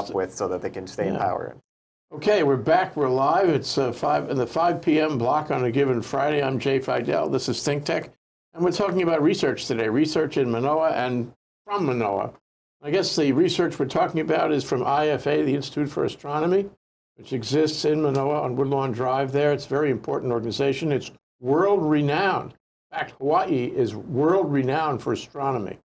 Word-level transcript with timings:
up 0.00 0.14
with 0.14 0.34
so 0.34 0.48
that 0.48 0.62
they 0.62 0.70
can 0.70 0.86
stay 0.86 1.08
in 1.08 1.16
power. 1.16 1.56
Okay, 2.12 2.42
we're 2.42 2.56
back. 2.56 2.96
We're 2.96 3.10
live. 3.10 3.50
It's 3.50 3.76
uh, 3.76 3.92
five 3.92 4.30
in 4.30 4.36
the 4.38 4.46
5 4.46 4.80
p.m. 4.80 5.18
block 5.18 5.50
on 5.50 5.64
a 5.64 5.70
given 5.70 6.00
Friday. 6.00 6.42
I'm 6.42 6.58
Jay 6.58 6.80
Fidell. 6.80 7.30
This 7.30 7.48
is 7.48 7.62
Think 7.62 7.84
Tech, 7.84 8.10
and 8.54 8.64
we're 8.64 8.72
talking 8.72 9.02
about 9.02 9.22
research 9.22 9.66
today. 9.66 9.88
Research 9.88 10.38
in 10.38 10.50
Manoa 10.50 10.92
and 10.92 11.32
from 11.66 11.84
Manoa. 11.84 12.32
I 12.82 12.90
guess 12.90 13.14
the 13.14 13.30
research 13.32 13.78
we're 13.78 13.84
talking 13.84 14.22
about 14.22 14.52
is 14.52 14.64
from 14.64 14.80
IFA, 14.80 15.44
the 15.44 15.54
Institute 15.54 15.90
for 15.90 16.04
Astronomy, 16.04 16.64
which 17.16 17.34
exists 17.34 17.84
in 17.84 18.00
Manoa 18.00 18.40
on 18.40 18.56
Woodlawn 18.56 18.92
Drive. 18.92 19.32
There, 19.32 19.52
it's 19.52 19.66
a 19.66 19.68
very 19.68 19.90
important 19.90 20.32
organization. 20.32 20.92
It's 20.92 21.10
world 21.40 21.82
renowned. 21.82 22.52
In 22.90 22.98
fact, 22.98 23.12
Hawaii 23.18 23.66
is 23.76 23.94
world 23.94 24.50
renowned 24.50 25.02
for 25.02 25.12
astronomy. 25.12 25.78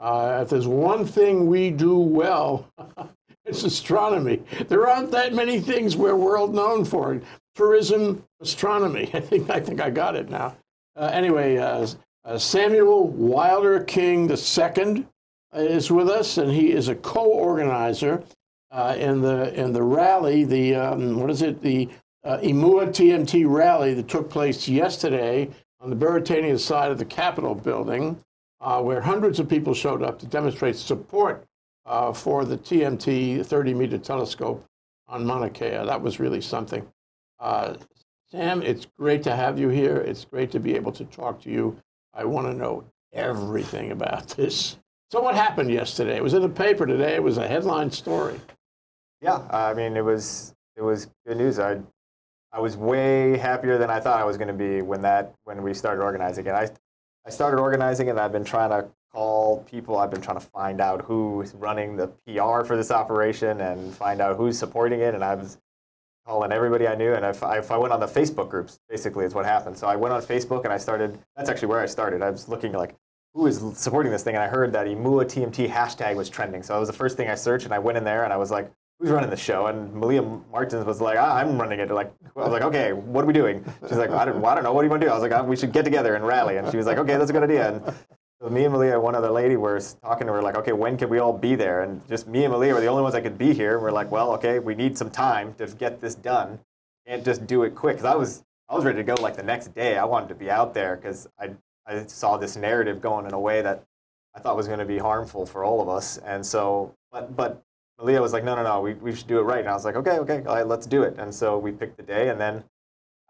Uh, 0.00 0.40
if 0.42 0.48
there's 0.48 0.66
one 0.66 1.06
thing 1.06 1.46
we 1.46 1.70
do 1.70 1.96
well, 1.96 2.68
astronomy. 3.50 4.42
There 4.68 4.88
aren't 4.88 5.10
that 5.10 5.34
many 5.34 5.60
things 5.60 5.96
we're 5.96 6.16
world 6.16 6.54
known 6.54 6.84
for. 6.84 7.20
Tourism, 7.54 8.24
astronomy. 8.40 9.10
I 9.14 9.20
think 9.20 9.50
I 9.50 9.60
think 9.60 9.80
I 9.80 9.90
got 9.90 10.16
it 10.16 10.30
now. 10.30 10.56
Uh, 10.96 11.10
anyway, 11.12 11.56
uh, 11.56 11.86
uh, 12.24 12.38
Samuel 12.38 13.08
Wilder 13.08 13.80
King 13.84 14.30
II 14.30 15.06
is 15.54 15.90
with 15.90 16.08
us, 16.08 16.38
and 16.38 16.50
he 16.50 16.72
is 16.72 16.88
a 16.88 16.94
co-organizer 16.96 18.22
uh, 18.70 18.96
in 18.98 19.20
the 19.20 19.52
in 19.54 19.72
the 19.72 19.82
rally. 19.82 20.44
The 20.44 20.74
um, 20.74 21.18
what 21.18 21.30
is 21.30 21.42
it? 21.42 21.60
The 21.62 21.88
uh, 22.24 22.38
Imua 22.38 22.88
TMT 22.88 23.50
rally 23.50 23.94
that 23.94 24.08
took 24.08 24.28
place 24.28 24.68
yesterday 24.68 25.48
on 25.80 25.90
the 25.90 25.96
Beretania 25.96 26.58
side 26.58 26.90
of 26.90 26.98
the 26.98 27.04
Capitol 27.04 27.54
building, 27.54 28.18
uh, 28.60 28.82
where 28.82 29.00
hundreds 29.00 29.40
of 29.40 29.48
people 29.48 29.72
showed 29.72 30.02
up 30.02 30.18
to 30.18 30.26
demonstrate 30.26 30.76
support 30.76 31.44
uh, 31.90 32.12
for 32.12 32.44
the 32.44 32.56
TMT 32.56 33.44
30 33.44 33.74
meter 33.74 33.98
telescope 33.98 34.64
on 35.08 35.26
Mauna 35.26 35.50
Kea. 35.50 35.70
That 35.70 36.00
was 36.00 36.20
really 36.20 36.40
something. 36.40 36.86
Uh, 37.40 37.74
Sam, 38.30 38.62
it's 38.62 38.86
great 38.96 39.24
to 39.24 39.34
have 39.34 39.58
you 39.58 39.68
here. 39.68 39.96
It's 39.96 40.24
great 40.24 40.52
to 40.52 40.60
be 40.60 40.76
able 40.76 40.92
to 40.92 41.04
talk 41.06 41.42
to 41.42 41.50
you. 41.50 41.76
I 42.14 42.24
want 42.24 42.46
to 42.46 42.54
know 42.54 42.84
everything 43.12 43.90
about 43.90 44.28
this. 44.36 44.76
So, 45.10 45.20
what 45.20 45.34
happened 45.34 45.72
yesterday? 45.72 46.16
It 46.16 46.22
was 46.22 46.34
in 46.34 46.42
the 46.42 46.48
paper 46.48 46.86
today. 46.86 47.16
It 47.16 47.22
was 47.22 47.38
a 47.38 47.48
headline 47.48 47.90
story. 47.90 48.40
Yeah, 49.20 49.42
I 49.50 49.74
mean, 49.74 49.96
it 49.96 50.04
was 50.04 50.54
it 50.76 50.82
was 50.82 51.08
good 51.26 51.38
news. 51.38 51.58
I 51.58 51.80
I 52.52 52.60
was 52.60 52.76
way 52.76 53.36
happier 53.36 53.78
than 53.78 53.90
I 53.90 53.98
thought 53.98 54.20
I 54.20 54.24
was 54.24 54.36
going 54.36 54.48
to 54.48 54.54
be 54.54 54.80
when 54.80 55.02
that 55.02 55.34
when 55.42 55.60
we 55.64 55.74
started 55.74 56.02
organizing 56.04 56.46
it. 56.46 56.52
I 56.52 56.70
I 57.26 57.30
started 57.30 57.60
organizing 57.60 58.06
it. 58.06 58.10
and 58.10 58.20
I've 58.20 58.32
been 58.32 58.44
trying 58.44 58.70
to 58.70 58.88
call 59.50 59.64
people. 59.64 59.98
I've 59.98 60.10
been 60.10 60.20
trying 60.20 60.38
to 60.38 60.46
find 60.46 60.80
out 60.80 61.02
who's 61.02 61.54
running 61.54 61.96
the 61.96 62.08
PR 62.26 62.64
for 62.64 62.76
this 62.76 62.90
operation 62.90 63.60
and 63.60 63.94
find 63.94 64.20
out 64.20 64.36
who's 64.36 64.58
supporting 64.58 65.00
it. 65.00 65.14
And 65.14 65.24
I 65.24 65.34
was 65.34 65.58
calling 66.26 66.52
everybody 66.52 66.86
I 66.86 66.94
knew. 66.94 67.14
And 67.14 67.24
if 67.24 67.42
I, 67.42 67.58
if 67.58 67.70
I 67.70 67.76
went 67.76 67.92
on 67.92 68.00
the 68.00 68.06
Facebook 68.06 68.48
groups, 68.48 68.78
basically 68.88 69.24
is 69.24 69.34
what 69.34 69.44
happened. 69.44 69.76
So 69.76 69.86
I 69.86 69.96
went 69.96 70.14
on 70.14 70.22
Facebook 70.22 70.64
and 70.64 70.72
I 70.72 70.78
started. 70.78 71.18
That's 71.36 71.50
actually 71.50 71.68
where 71.68 71.80
I 71.80 71.86
started. 71.86 72.22
I 72.22 72.30
was 72.30 72.48
looking 72.48 72.72
like 72.72 72.94
who 73.34 73.46
is 73.46 73.62
supporting 73.74 74.10
this 74.10 74.24
thing, 74.24 74.34
and 74.34 74.42
I 74.42 74.48
heard 74.48 74.72
that 74.72 74.88
Imua 74.88 75.24
TMT 75.24 75.68
hashtag 75.70 76.16
was 76.16 76.28
trending. 76.28 76.64
So 76.64 76.72
that 76.72 76.80
was 76.80 76.88
the 76.88 76.96
first 76.96 77.16
thing 77.16 77.28
I 77.30 77.36
searched, 77.36 77.64
and 77.64 77.72
I 77.72 77.78
went 77.78 77.96
in 77.96 78.02
there 78.02 78.24
and 78.24 78.32
I 78.32 78.36
was 78.36 78.50
like, 78.50 78.72
who's 79.00 79.10
running 79.10 79.30
the 79.30 79.36
show? 79.36 79.66
And 79.66 79.92
Malia 79.94 80.22
Martins 80.22 80.84
was 80.84 81.00
like, 81.00 81.16
ah, 81.18 81.36
I'm 81.36 81.58
running 81.58 81.80
it. 81.80 81.90
Like, 81.90 82.12
I 82.36 82.40
was 82.40 82.50
like, 82.52 82.62
okay, 82.62 82.92
what 82.92 83.24
are 83.24 83.26
we 83.26 83.32
doing? 83.32 83.64
She's 83.88 83.96
like, 83.96 84.10
I 84.10 84.26
don't, 84.26 84.40
well, 84.40 84.50
I 84.50 84.54
don't 84.54 84.64
know. 84.64 84.72
What 84.72 84.82
do 84.82 84.86
you 84.86 84.90
want 84.90 85.00
to 85.00 85.06
do? 85.06 85.10
I 85.10 85.14
was 85.14 85.22
like, 85.22 85.32
oh, 85.32 85.42
we 85.44 85.56
should 85.56 85.72
get 85.72 85.84
together 85.84 86.16
and 86.16 86.26
rally. 86.26 86.58
And 86.58 86.70
she 86.70 86.76
was 86.76 86.86
like, 86.86 86.98
okay, 86.98 87.16
that's 87.16 87.30
a 87.30 87.32
good 87.32 87.42
idea. 87.42 87.72
And 87.72 87.94
me 88.48 88.64
and 88.64 88.72
Malia, 88.72 88.98
one 88.98 89.14
other 89.14 89.30
lady, 89.30 89.56
were 89.56 89.78
talking 90.02 90.26
to 90.26 90.32
her 90.32 90.40
like, 90.40 90.56
okay, 90.56 90.72
when 90.72 90.96
can 90.96 91.10
we 91.10 91.18
all 91.18 91.36
be 91.36 91.54
there? 91.56 91.82
And 91.82 92.06
just 92.08 92.26
me 92.26 92.44
and 92.44 92.52
Malia 92.52 92.72
were 92.72 92.80
the 92.80 92.86
only 92.86 93.02
ones 93.02 93.12
that 93.12 93.22
could 93.22 93.36
be 93.36 93.52
here. 93.52 93.78
We're 93.78 93.90
like, 93.90 94.10
well, 94.10 94.32
okay, 94.32 94.58
we 94.58 94.74
need 94.74 94.96
some 94.96 95.10
time 95.10 95.52
to 95.58 95.66
get 95.66 96.00
this 96.00 96.14
done, 96.14 96.58
and 97.04 97.22
just 97.22 97.46
do 97.46 97.64
it 97.64 97.74
quick. 97.74 97.96
Because 97.96 98.10
I 98.10 98.16
was, 98.16 98.42
I 98.68 98.74
was 98.74 98.84
ready 98.84 98.96
to 98.96 99.04
go 99.04 99.14
like 99.20 99.36
the 99.36 99.42
next 99.42 99.74
day. 99.74 99.98
I 99.98 100.04
wanted 100.04 100.30
to 100.30 100.34
be 100.34 100.50
out 100.50 100.72
there 100.72 100.96
because 100.96 101.28
I, 101.38 101.50
I 101.86 102.06
saw 102.06 102.38
this 102.38 102.56
narrative 102.56 103.02
going 103.02 103.26
in 103.26 103.34
a 103.34 103.40
way 103.40 103.60
that 103.60 103.84
I 104.34 104.38
thought 104.38 104.56
was 104.56 104.68
going 104.68 104.78
to 104.78 104.86
be 104.86 104.98
harmful 104.98 105.44
for 105.44 105.62
all 105.62 105.82
of 105.82 105.90
us. 105.90 106.16
And 106.18 106.44
so, 106.46 106.94
but, 107.12 107.36
but 107.36 107.62
Malia 107.98 108.22
was 108.22 108.32
like, 108.32 108.44
no, 108.44 108.54
no, 108.54 108.62
no, 108.62 108.80
we, 108.80 108.94
we 108.94 109.14
should 109.14 109.26
do 109.26 109.38
it 109.40 109.42
right. 109.42 109.60
And 109.60 109.68
I 109.68 109.74
was 109.74 109.84
like, 109.84 109.96
okay, 109.96 110.18
okay, 110.20 110.42
all 110.46 110.54
right, 110.54 110.66
let's 110.66 110.86
do 110.86 111.02
it. 111.02 111.18
And 111.18 111.34
so 111.34 111.58
we 111.58 111.72
picked 111.72 111.98
the 111.98 112.02
day, 112.02 112.30
and 112.30 112.40
then 112.40 112.64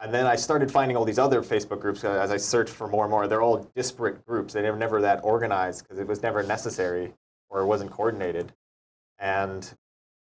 and 0.00 0.12
then 0.14 0.26
I 0.26 0.36
started 0.36 0.70
finding 0.70 0.96
all 0.96 1.04
these 1.04 1.18
other 1.18 1.42
Facebook 1.42 1.80
groups 1.80 2.04
uh, 2.04 2.10
as 2.10 2.30
I 2.30 2.36
searched 2.38 2.72
for 2.72 2.88
more 2.88 3.04
and 3.04 3.10
more. 3.10 3.26
They're 3.26 3.42
all 3.42 3.70
disparate 3.74 4.24
groups. 4.26 4.54
They 4.54 4.62
were 4.70 4.76
never 4.76 5.00
that 5.02 5.20
organized 5.22 5.82
because 5.82 5.98
it 5.98 6.06
was 6.06 6.22
never 6.22 6.42
necessary 6.42 7.12
or 7.50 7.60
it 7.60 7.66
wasn't 7.66 7.90
coordinated. 7.90 8.52
And 9.18 9.70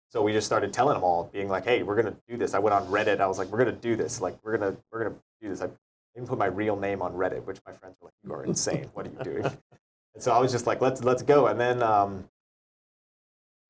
so 0.10 0.22
we 0.22 0.32
just 0.32 0.48
started 0.48 0.72
telling 0.72 0.96
them 0.96 1.04
all, 1.04 1.30
being 1.34 1.50
like, 1.50 1.66
"Hey, 1.66 1.84
we're 1.84 1.96
gonna 1.98 2.16
do 2.30 2.38
this." 2.38 2.54
I 2.54 2.60
went 2.60 2.74
on 2.74 2.88
Reddit. 2.88 3.20
I 3.20 3.28
was 3.28 3.38
like, 3.38 3.50
"We're 3.50 3.58
gonna 3.58 3.74
do 3.74 3.98
this. 3.98 4.22
Like, 4.22 4.38
we're 4.44 4.58
gonna 4.58 4.78
we're 4.92 5.04
gonna 5.04 5.16
do 5.42 5.50
this." 5.50 5.62
I 5.62 5.70
even 6.16 6.28
put 6.28 6.38
my 6.38 6.46
real 6.46 6.78
name 6.78 7.02
on 7.02 7.14
Reddit, 7.14 7.44
which 7.44 7.60
my 7.66 7.74
friends 7.74 7.98
were 8.00 8.08
like, 8.08 8.14
"You 8.24 8.34
are 8.34 8.46
insane. 8.46 8.90
what 8.94 9.06
are 9.06 9.10
you 9.10 9.24
doing?" 9.24 9.44
and 10.14 10.24
so 10.24 10.32
I 10.32 10.40
was 10.40 10.54
just 10.54 10.66
like, 10.66 10.80
"Let's 10.80 11.04
let's 11.04 11.24
go." 11.24 11.48
And 11.48 11.60
then 11.60 11.84
um, 11.84 12.30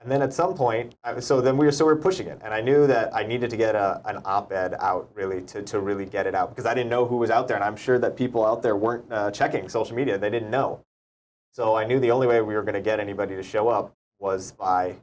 and 0.01 0.11
then 0.11 0.21
at 0.21 0.31
some 0.31 0.53
point, 0.53 0.95
so 1.19 1.41
then 1.41 1.57
we 1.57 1.65
were 1.65 1.71
so 1.71 1.85
we 1.85 1.93
were 1.93 1.99
pushing 1.99 2.27
it, 2.27 2.39
and 2.43 2.53
I 2.53 2.61
knew 2.61 2.85
that 2.87 3.15
I 3.15 3.23
needed 3.23 3.49
to 3.49 3.57
get 3.57 3.73
a, 3.73 4.01
an 4.05 4.21
op-ed 4.25 4.75
out 4.79 5.09
really 5.15 5.41
to, 5.43 5.63
to 5.63 5.79
really 5.79 6.05
get 6.05 6.27
it 6.27 6.35
out 6.35 6.49
because 6.49 6.65
I 6.65 6.73
didn't 6.73 6.89
know 6.89 7.05
who 7.05 7.17
was 7.17 7.31
out 7.31 7.47
there, 7.47 7.57
and 7.57 7.63
I'm 7.63 7.75
sure 7.75 7.97
that 7.99 8.15
people 8.15 8.45
out 8.45 8.61
there 8.61 8.75
weren't 8.75 9.11
uh, 9.11 9.31
checking 9.31 9.67
social 9.69 9.95
media; 9.95 10.17
they 10.17 10.29
didn't 10.29 10.51
know. 10.51 10.81
So 11.51 11.75
I 11.75 11.85
knew 11.85 11.99
the 11.99 12.11
only 12.11 12.27
way 12.27 12.39
we 12.41 12.53
were 12.53 12.61
going 12.61 12.75
to 12.75 12.81
get 12.81 12.99
anybody 12.99 13.35
to 13.35 13.41
show 13.41 13.69
up 13.69 13.95
was 14.19 14.51
by 14.51 14.95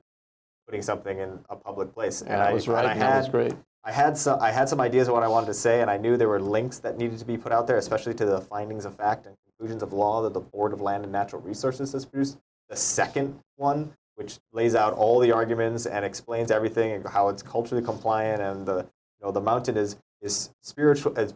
putting 0.66 0.82
something 0.82 1.19
in 1.19 1.41
a 1.50 1.56
public 1.56 1.93
place. 1.93 2.21
And 2.21 2.31
that 2.31 2.41
I, 2.41 2.53
was 2.53 2.69
right. 2.69 2.87
I 2.87 2.94
had, 2.94 3.00
that 3.00 3.19
was 3.19 3.28
great. 3.28 3.55
I 3.82 3.91
had 3.91 4.16
some 4.16 4.41
I 4.41 4.53
had 4.53 4.69
some 4.69 4.81
ideas 4.81 5.09
of 5.09 5.15
what 5.15 5.25
I 5.25 5.28
wanted 5.28 5.47
to 5.47 5.55
say, 5.55 5.81
and 5.81 5.91
I 5.91 5.97
knew 5.97 6.16
there 6.16 6.28
were 6.28 6.41
links 6.41 6.78
that 6.78 6.97
needed 6.97 7.19
to 7.19 7.25
be 7.25 7.37
put 7.37 7.50
out 7.50 7.66
there, 7.66 7.78
especially 7.78 8.15
to 8.15 8.25
the 8.25 8.41
findings 8.41 8.84
of 8.84 8.94
fact 8.97 9.26
and 9.26 9.34
conclusions 9.44 9.82
of 9.82 9.93
law 9.93 10.22
that 10.22 10.32
the 10.32 10.41
Board 10.41 10.72
of 10.72 10.81
Land 10.81 11.03
and 11.03 11.12
Natural 11.12 11.43
Resources 11.43 11.93
has 11.93 12.06
produced. 12.06 12.38
The 12.69 12.76
second 12.76 13.41
one 13.56 13.93
which 14.17 14.39
lays 14.53 14.75
out 14.75 14.93
all 14.95 15.19
the 15.19 15.33
arguments 15.33 15.87
and 15.87 16.05
explains 16.05 16.51
everything 16.51 16.93
and 16.93 17.07
how 17.07 17.29
it's 17.29 17.43
culturally 17.43 17.85
compliant 17.85 18.41
and 18.41 18.67
the 18.67 18.77
you 18.77 19.27
know 19.27 19.33
the 19.33 19.41
mountain 19.41 19.77
is 19.77 19.97
is 20.23 20.51
spiritual. 20.63 21.13
As 21.17 21.35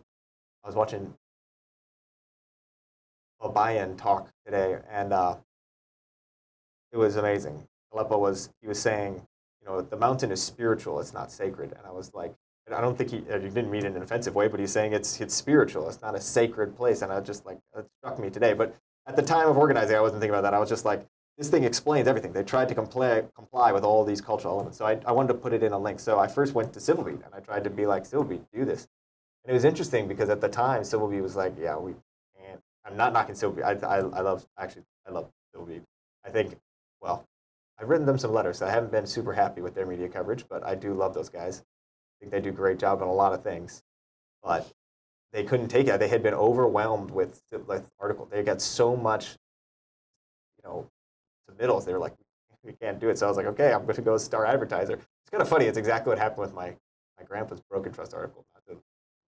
I 0.64 0.68
was 0.68 0.76
watching 0.76 1.14
a 3.40 3.48
Bayan 3.48 3.96
talk 3.96 4.30
today, 4.44 4.78
and 4.90 5.12
uh, 5.12 5.36
it 6.92 6.96
was 6.96 7.16
amazing. 7.16 7.66
Aleppo 7.92 8.18
was 8.18 8.50
he 8.60 8.68
was 8.68 8.78
saying, 8.80 9.14
you 9.60 9.68
know, 9.68 9.80
the 9.80 9.96
mountain 9.96 10.30
is 10.30 10.42
spiritual; 10.42 11.00
it's 11.00 11.14
not 11.14 11.30
sacred. 11.30 11.72
And 11.72 11.86
I 11.86 11.92
was 11.92 12.14
like, 12.14 12.34
I 12.72 12.80
don't 12.80 12.96
think 12.96 13.10
he, 13.10 13.18
he 13.18 13.22
didn't 13.22 13.70
mean 13.70 13.84
it 13.84 13.88
in 13.88 13.96
an 13.96 14.02
offensive 14.02 14.34
way, 14.34 14.48
but 14.48 14.60
he's 14.60 14.72
saying 14.72 14.92
it's 14.92 15.20
it's 15.20 15.34
spiritual. 15.34 15.88
It's 15.88 16.02
not 16.02 16.14
a 16.14 16.20
sacred 16.20 16.76
place. 16.76 17.02
And 17.02 17.12
I 17.12 17.20
just 17.20 17.46
like 17.46 17.58
it 17.76 17.86
struck 17.98 18.18
me 18.18 18.30
today. 18.30 18.52
But 18.52 18.74
at 19.06 19.16
the 19.16 19.22
time 19.22 19.48
of 19.48 19.56
organizing, 19.56 19.96
I 19.96 20.00
wasn't 20.00 20.20
thinking 20.20 20.34
about 20.34 20.42
that. 20.42 20.54
I 20.54 20.58
was 20.58 20.68
just 20.68 20.84
like, 20.84 21.06
this 21.38 21.48
thing 21.48 21.62
explains 21.62 22.08
everything. 22.08 22.32
They 22.32 22.42
tried 22.42 22.68
to 22.68 22.74
comply, 22.74 23.22
comply 23.36 23.70
with 23.70 23.84
all 23.84 24.04
these 24.04 24.20
cultural 24.20 24.54
elements. 24.54 24.76
So 24.76 24.84
I, 24.84 24.98
I 25.06 25.12
wanted 25.12 25.28
to 25.28 25.34
put 25.34 25.52
it 25.52 25.62
in 25.62 25.72
a 25.72 25.78
link. 25.78 26.00
So 26.00 26.18
I 26.18 26.26
first 26.26 26.52
went 26.52 26.72
to 26.72 26.80
Civilbeat 26.80 27.24
and 27.24 27.32
I 27.32 27.38
tried 27.38 27.62
to 27.64 27.70
be 27.70 27.86
like, 27.86 28.02
Civilbeat, 28.02 28.42
do 28.52 28.64
this. 28.64 28.88
And 29.44 29.52
it 29.52 29.54
was 29.54 29.64
interesting 29.64 30.08
because 30.08 30.30
at 30.30 30.40
the 30.40 30.48
time, 30.48 30.82
Civilbeat 30.82 31.22
was 31.22 31.36
like, 31.36 31.54
yeah, 31.58 31.76
we 31.76 31.94
can't. 32.36 32.60
I'm 32.84 32.96
not 32.96 33.12
knocking 33.12 33.36
Civilbeat. 33.36 33.84
I, 33.84 33.86
I, 33.86 33.96
I 33.98 34.20
love, 34.20 34.44
actually, 34.58 34.82
I 35.06 35.12
love 35.12 35.30
Civilbeat. 35.54 35.82
I 36.26 36.30
think, 36.30 36.58
well, 37.00 37.24
I've 37.80 37.88
written 37.88 38.04
them 38.04 38.18
some 38.18 38.32
letters. 38.32 38.58
So 38.58 38.66
I 38.66 38.70
haven't 38.70 38.90
been 38.90 39.06
super 39.06 39.32
happy 39.32 39.60
with 39.60 39.76
their 39.76 39.86
media 39.86 40.08
coverage, 40.08 40.44
but 40.48 40.66
I 40.66 40.74
do 40.74 40.92
love 40.92 41.14
those 41.14 41.28
guys. 41.28 41.60
I 41.60 42.14
think 42.18 42.32
they 42.32 42.40
do 42.40 42.48
a 42.48 42.52
great 42.52 42.80
job 42.80 43.00
on 43.00 43.06
a 43.06 43.12
lot 43.12 43.32
of 43.32 43.44
things. 43.44 43.84
But 44.42 44.66
they 45.32 45.44
couldn't 45.44 45.68
take 45.68 45.86
it. 45.86 46.00
They 46.00 46.08
had 46.08 46.24
been 46.24 46.34
overwhelmed 46.34 47.12
with, 47.12 47.40
with 47.66 47.88
article. 48.00 48.26
They 48.28 48.42
got 48.42 48.60
so 48.60 48.96
much, 48.96 49.36
submittals. 51.58 51.84
They 51.84 51.92
were 51.92 51.98
like, 51.98 52.14
we 52.62 52.72
can't 52.72 52.98
do 52.98 53.08
it. 53.08 53.18
So 53.18 53.26
I 53.26 53.28
was 53.28 53.36
like, 53.36 53.46
okay, 53.46 53.72
I'm 53.72 53.82
going 53.82 53.94
to 53.94 54.02
go 54.02 54.16
star 54.16 54.46
advertiser. 54.46 54.94
It's 54.94 55.30
kind 55.30 55.42
of 55.42 55.48
funny. 55.48 55.66
It's 55.66 55.78
exactly 55.78 56.10
what 56.10 56.18
happened 56.18 56.40
with 56.40 56.54
my, 56.54 56.74
my 57.18 57.24
grandpa's 57.24 57.60
broken 57.60 57.92
trust 57.92 58.14
article. 58.14 58.44
Not 58.54 58.64
to 58.66 58.80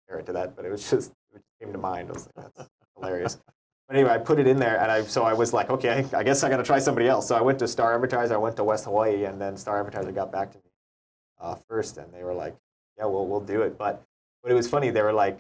compare 0.08 0.20
it 0.20 0.26
to 0.28 0.34
that, 0.34 0.56
but 0.56 0.66
it 0.66 0.72
was 0.72 0.90
just, 0.90 1.12
it 1.34 1.42
came 1.62 1.72
to 1.72 1.80
mind. 1.80 2.10
I 2.10 2.14
was 2.14 2.28
like, 2.36 2.54
that's 2.56 2.70
hilarious. 2.96 3.40
But 3.88 3.98
anyway, 3.98 4.12
I 4.12 4.18
put 4.20 4.40
it 4.40 4.46
in 4.46 4.60
there, 4.60 4.80
and 4.80 4.92
I 4.92 5.02
so 5.02 5.24
I 5.24 5.34
was 5.34 5.52
like, 5.52 5.72
okay, 5.72 6.06
I 6.14 6.22
guess 6.22 6.44
I 6.44 6.50
got 6.50 6.58
to 6.58 6.64
try 6.64 6.78
somebody 6.78 7.08
else. 7.08 7.28
So 7.28 7.36
I 7.36 7.42
went 7.42 7.58
to 7.60 7.68
Star 7.68 7.96
Advertiser, 7.96 8.36
I 8.36 8.38
went 8.38 8.56
to 8.58 8.64
West 8.64 8.86
Hawaii, 8.86 9.24
and 9.26 9.42
then 9.42 9.58
Star 9.58 9.80
Advertiser 9.80 10.12
got 10.12 10.32
back 10.32 10.52
to 10.52 10.58
me 10.58 10.72
uh, 11.42 11.56
first, 11.68 11.98
and 11.98 12.14
they 12.14 12.24
were 12.24 12.36
like, 12.36 12.56
yeah, 13.00 13.06
well, 13.06 13.26
we'll 13.26 13.40
do 13.40 13.64
it. 13.64 13.80
But 13.80 14.04
but 14.44 14.52
it 14.52 14.56
was 14.56 14.68
funny. 14.68 14.92
They 14.92 15.02
were 15.02 15.14
like, 15.14 15.40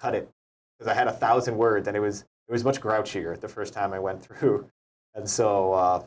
cut 0.00 0.14
it, 0.14 0.30
because 0.78 0.90
I 0.90 0.94
had 0.94 1.08
a 1.08 1.12
thousand 1.12 1.58
words, 1.58 1.86
and 1.86 1.94
it 1.94 2.00
was 2.00 2.22
it 2.48 2.52
was 2.52 2.64
much 2.64 2.80
grouchier 2.80 3.38
the 3.38 3.48
first 3.48 3.74
time 3.74 3.92
I 3.92 3.98
went 3.98 4.24
through. 4.24 4.70
And 5.14 5.28
so 5.28 5.74
uh, 5.74 6.02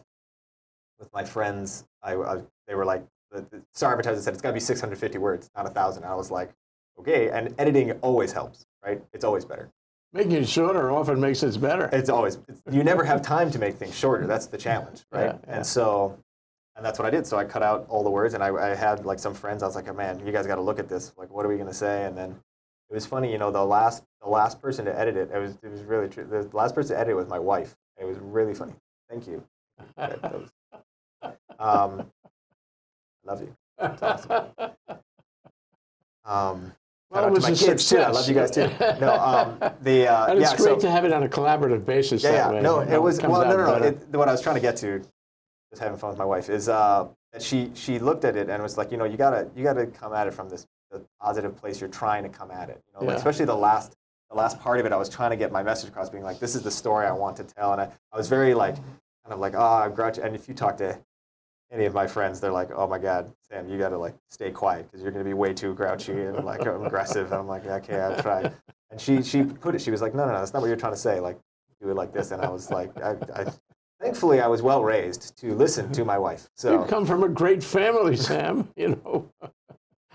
with 0.99 1.11
my 1.13 1.23
friends, 1.23 1.85
I, 2.03 2.15
I 2.15 2.41
they 2.67 2.75
were 2.75 2.85
like, 2.85 3.05
the, 3.31 3.41
the 3.41 3.61
star 3.73 3.91
advertiser 3.91 4.21
said 4.21 4.33
it's 4.33 4.41
got 4.41 4.49
to 4.49 4.53
be 4.53 4.59
650 4.59 5.17
words, 5.17 5.49
not 5.55 5.65
a 5.65 5.69
thousand. 5.69 6.03
I 6.05 6.15
was 6.15 6.31
like, 6.31 6.51
okay. 6.99 7.29
And 7.29 7.53
editing 7.57 7.91
always 8.01 8.31
helps, 8.31 8.65
right? 8.85 9.01
It's 9.13 9.23
always 9.25 9.45
better. 9.45 9.69
Making 10.13 10.31
it 10.33 10.47
shorter 10.47 10.89
often 10.91 11.19
makes 11.19 11.43
it 11.43 11.59
better. 11.59 11.89
It's 11.91 12.09
always 12.09 12.39
it's, 12.47 12.61
you 12.71 12.83
never 12.83 13.03
have 13.03 13.21
time 13.21 13.51
to 13.51 13.59
make 13.59 13.75
things 13.75 13.93
shorter. 13.97 14.25
That's 14.25 14.47
the 14.47 14.57
challenge, 14.57 15.03
right? 15.11 15.25
Yeah, 15.25 15.37
yeah. 15.47 15.55
And 15.57 15.65
so, 15.65 16.17
And 16.77 16.85
that's 16.85 16.97
what 16.97 17.05
I 17.05 17.11
did. 17.11 17.27
So 17.27 17.37
I 17.37 17.43
cut 17.43 17.61
out 17.63 17.85
all 17.89 18.03
the 18.03 18.09
words, 18.09 18.33
and 18.33 18.41
I, 18.43 18.47
I 18.49 18.73
had 18.75 19.05
like 19.05 19.19
some 19.19 19.33
friends. 19.33 19.63
I 19.63 19.65
was 19.65 19.75
like, 19.75 19.87
oh, 19.89 19.93
"Man, 19.93 20.25
you 20.25 20.31
guys 20.31 20.47
got 20.47 20.55
to 20.55 20.61
look 20.61 20.79
at 20.79 20.87
this. 20.87 21.11
Like, 21.17 21.29
what 21.29 21.45
are 21.45 21.49
we 21.49 21.57
gonna 21.57 21.73
say?" 21.73 22.05
And 22.05 22.15
then 22.17 22.31
it 22.89 22.93
was 22.93 23.05
funny, 23.05 23.29
you 23.31 23.37
know, 23.37 23.51
the 23.51 23.65
last 23.65 24.03
the 24.21 24.29
last 24.29 24.61
person 24.61 24.85
to 24.85 24.97
edit 24.97 25.17
it, 25.17 25.29
it 25.33 25.39
was 25.39 25.57
it 25.61 25.69
was 25.69 25.83
really 25.83 26.07
true. 26.07 26.25
The 26.25 26.47
last 26.55 26.73
person 26.73 26.95
to 26.95 26.99
edit 27.01 27.11
it 27.11 27.15
was 27.15 27.27
my 27.27 27.39
wife. 27.39 27.75
It 27.99 28.05
was 28.05 28.17
really 28.19 28.53
funny. 28.53 28.73
Thank 29.09 29.27
you. 29.27 29.43
That- 29.97 30.21
that 30.21 30.33
was- 30.39 30.49
um, 31.59 32.11
love 33.25 33.41
you. 33.41 33.55
awesome. 33.79 34.47
Um, 36.25 36.73
Well, 37.09 37.25
it 37.25 37.31
was 37.31 37.45
to 37.45 37.51
my 37.51 37.57
kids 37.57 37.87
too. 37.89 37.99
I 37.99 38.09
love 38.09 38.27
you 38.27 38.35
guys 38.35 38.51
too. 38.51 38.69
No, 38.99 39.13
um, 39.13 39.57
the 39.81 40.07
uh, 40.07 40.25
and 40.29 40.39
it's 40.39 40.51
yeah, 40.51 40.57
great 40.57 40.75
so, 40.75 40.79
to 40.79 40.91
have 40.91 41.05
it 41.05 41.13
on 41.13 41.23
a 41.23 41.29
collaborative 41.29 41.85
basis 41.85 42.21
yeah, 42.21 42.31
that 42.31 42.37
yeah. 42.37 42.49
way. 42.51 42.61
No, 42.61 42.83
know, 42.83 42.95
it 42.95 43.01
was 43.01 43.21
well, 43.21 43.45
no, 43.45 43.55
no, 43.55 43.79
no. 43.79 43.85
It, 43.85 44.07
what 44.09 44.27
I 44.27 44.33
was 44.33 44.41
trying 44.41 44.55
to 44.55 44.61
get 44.61 44.75
to, 44.77 44.99
just 45.69 45.81
having 45.81 45.97
fun 45.97 46.09
with 46.09 46.19
my 46.19 46.25
wife, 46.25 46.49
is 46.49 46.67
uh, 46.67 47.07
that 47.31 47.41
she 47.41 47.71
she 47.75 47.97
looked 47.97 48.25
at 48.25 48.35
it 48.35 48.49
and 48.49 48.61
was 48.61 48.77
like, 48.77 48.91
you 48.91 48.97
know, 48.97 49.05
you 49.05 49.15
gotta 49.15 49.49
you 49.55 49.63
gotta 49.63 49.87
come 49.87 50.13
at 50.13 50.27
it 50.27 50.33
from 50.33 50.49
this 50.49 50.67
the 50.91 51.01
positive 51.21 51.55
place 51.55 51.79
you're 51.79 51.89
trying 51.89 52.23
to 52.23 52.29
come 52.29 52.51
at 52.51 52.69
it. 52.69 52.81
You 52.87 52.99
know, 52.99 53.07
like, 53.07 53.17
especially 53.17 53.45
the 53.45 53.55
last 53.55 53.95
the 54.29 54.35
last 54.35 54.59
part 54.59 54.79
of 54.79 54.85
it, 54.85 54.91
I 54.91 54.97
was 54.97 55.07
trying 55.07 55.29
to 55.29 55.37
get 55.37 55.51
my 55.53 55.63
message 55.63 55.89
across, 55.89 56.09
being 56.09 56.23
like, 56.23 56.39
this 56.39 56.55
is 56.55 56.61
the 56.61 56.71
story 56.71 57.05
I 57.05 57.13
want 57.13 57.37
to 57.37 57.43
tell, 57.43 57.71
and 57.71 57.81
I, 57.81 57.89
I 58.11 58.17
was 58.17 58.27
very 58.27 58.53
like, 58.53 58.75
kind 58.75 59.31
of 59.31 59.39
like, 59.39 59.53
oh, 59.55 59.83
I'm 59.83 59.93
grouchy. 59.93 60.21
And 60.21 60.35
if 60.35 60.49
you 60.49 60.53
talk 60.53 60.75
to 60.77 60.99
any 61.71 61.85
of 61.85 61.93
my 61.93 62.07
friends, 62.07 62.39
they're 62.39 62.51
like, 62.51 62.69
oh 62.75 62.87
my 62.87 62.97
god, 62.97 63.31
Sam, 63.49 63.67
you 63.69 63.77
gotta 63.77 63.97
like 63.97 64.15
stay 64.29 64.51
quiet 64.51 64.85
because 64.85 65.03
you're 65.03 65.11
gonna 65.11 65.25
be 65.25 65.33
way 65.33 65.53
too 65.53 65.73
grouchy 65.73 66.13
and 66.13 66.43
like 66.45 66.61
aggressive. 66.65 67.31
And 67.31 67.35
I'm 67.41 67.47
like, 67.47 67.65
okay, 67.65 67.99
I'll 67.99 68.21
try. 68.21 68.51
And 68.91 68.99
she 68.99 69.21
she 69.21 69.43
put 69.43 69.75
it. 69.75 69.81
She 69.81 69.91
was 69.91 70.01
like, 70.01 70.13
no, 70.13 70.25
no, 70.25 70.31
no, 70.31 70.39
that's 70.39 70.53
not 70.53 70.61
what 70.61 70.67
you're 70.67 70.77
trying 70.77 70.93
to 70.93 70.99
say. 70.99 71.19
Like, 71.19 71.37
do 71.81 71.89
it 71.89 71.95
like 71.95 72.13
this. 72.13 72.31
And 72.31 72.41
I 72.41 72.49
was 72.49 72.71
like, 72.71 72.91
I, 73.01 73.15
I 73.35 73.45
thankfully 74.01 74.39
I 74.41 74.47
was 74.47 74.61
well 74.61 74.83
raised 74.83 75.37
to 75.39 75.53
listen 75.53 75.91
to 75.93 76.05
my 76.05 76.17
wife. 76.17 76.49
So 76.55 76.81
you 76.81 76.87
come 76.87 77.05
from 77.05 77.23
a 77.23 77.29
great 77.29 77.63
family, 77.63 78.15
Sam. 78.15 78.69
You 78.77 78.89
know, 79.03 79.31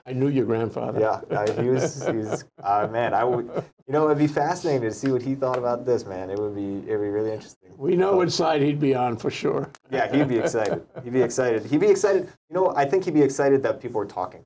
I 0.04 0.12
knew 0.12 0.28
your 0.28 0.46
grandfather. 0.46 1.00
yeah, 1.00 1.20
I, 1.38 1.50
he 1.62 1.68
was 1.68 2.04
he 2.06 2.16
was 2.16 2.44
uh, 2.62 2.88
man. 2.90 3.14
I 3.14 3.22
would 3.24 3.46
you 3.86 3.92
know 3.92 4.06
it'd 4.06 4.18
be 4.18 4.26
fascinating 4.26 4.82
to 4.82 4.92
see 4.92 5.10
what 5.12 5.22
he 5.22 5.34
thought 5.34 5.58
about 5.58 5.86
this. 5.86 6.04
Man, 6.04 6.28
it 6.30 6.38
would 6.38 6.54
be 6.54 6.78
it'd 6.88 7.00
be 7.00 7.08
really 7.08 7.32
interesting. 7.32 7.70
We 7.76 7.94
know 7.94 8.16
which 8.16 8.30
side 8.30 8.62
he'd 8.62 8.80
be 8.80 8.94
on 8.94 9.16
for 9.16 9.30
sure. 9.30 9.70
Yeah, 9.90 10.10
he'd 10.12 10.28
be 10.28 10.38
excited. 10.38 10.84
He'd 11.04 11.12
be 11.12 11.22
excited. 11.22 11.64
He'd 11.66 11.80
be 11.80 11.88
excited. 11.88 12.28
You 12.48 12.54
know, 12.56 12.72
I 12.74 12.84
think 12.84 13.04
he'd 13.04 13.14
be 13.14 13.22
excited 13.22 13.62
that 13.62 13.80
people 13.80 13.98
were 13.98 14.06
talking. 14.06 14.44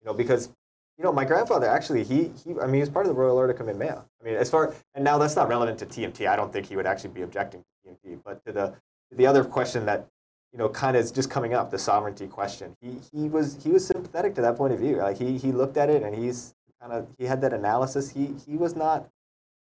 You 0.00 0.06
know, 0.06 0.14
because 0.14 0.50
you 0.98 1.04
know 1.04 1.12
my 1.12 1.24
grandfather 1.24 1.68
actually 1.68 2.02
he 2.02 2.32
he 2.44 2.50
I 2.60 2.66
mean 2.66 2.74
he 2.74 2.80
was 2.80 2.88
part 2.90 3.06
of 3.06 3.14
the 3.14 3.20
Royal 3.20 3.36
Order 3.36 3.52
Kamehameha. 3.52 4.04
I 4.20 4.24
mean 4.24 4.34
as 4.34 4.50
far 4.50 4.74
and 4.94 5.04
now 5.04 5.18
that's 5.18 5.36
not 5.36 5.48
relevant 5.48 5.78
to 5.80 5.86
TMT. 5.86 6.26
I 6.26 6.34
don't 6.34 6.52
think 6.52 6.66
he 6.66 6.74
would 6.74 6.86
actually 6.86 7.10
be 7.10 7.22
objecting 7.22 7.62
to 7.62 7.90
TMT, 7.90 8.18
but 8.24 8.44
to 8.44 8.52
the 8.52 8.66
to 9.10 9.16
the 9.16 9.26
other 9.26 9.44
question 9.44 9.86
that 9.86 10.08
you 10.56 10.62
know 10.62 10.70
kind 10.70 10.96
of 10.96 11.04
is 11.04 11.12
just 11.12 11.28
coming 11.28 11.52
up 11.52 11.70
the 11.70 11.78
sovereignty 11.78 12.26
question. 12.26 12.74
He 12.80 12.98
he 13.12 13.28
was 13.28 13.62
he 13.62 13.70
was 13.70 13.86
sympathetic 13.86 14.34
to 14.36 14.40
that 14.40 14.56
point 14.56 14.72
of 14.72 14.80
view. 14.80 14.96
Like 14.96 15.18
he 15.18 15.36
he 15.36 15.52
looked 15.52 15.76
at 15.76 15.90
it 15.90 16.02
and 16.02 16.16
he's 16.16 16.54
kind 16.80 16.94
of 16.94 17.06
he 17.18 17.26
had 17.26 17.42
that 17.42 17.52
analysis. 17.52 18.10
He 18.10 18.34
he 18.46 18.56
was 18.56 18.74
not 18.74 19.06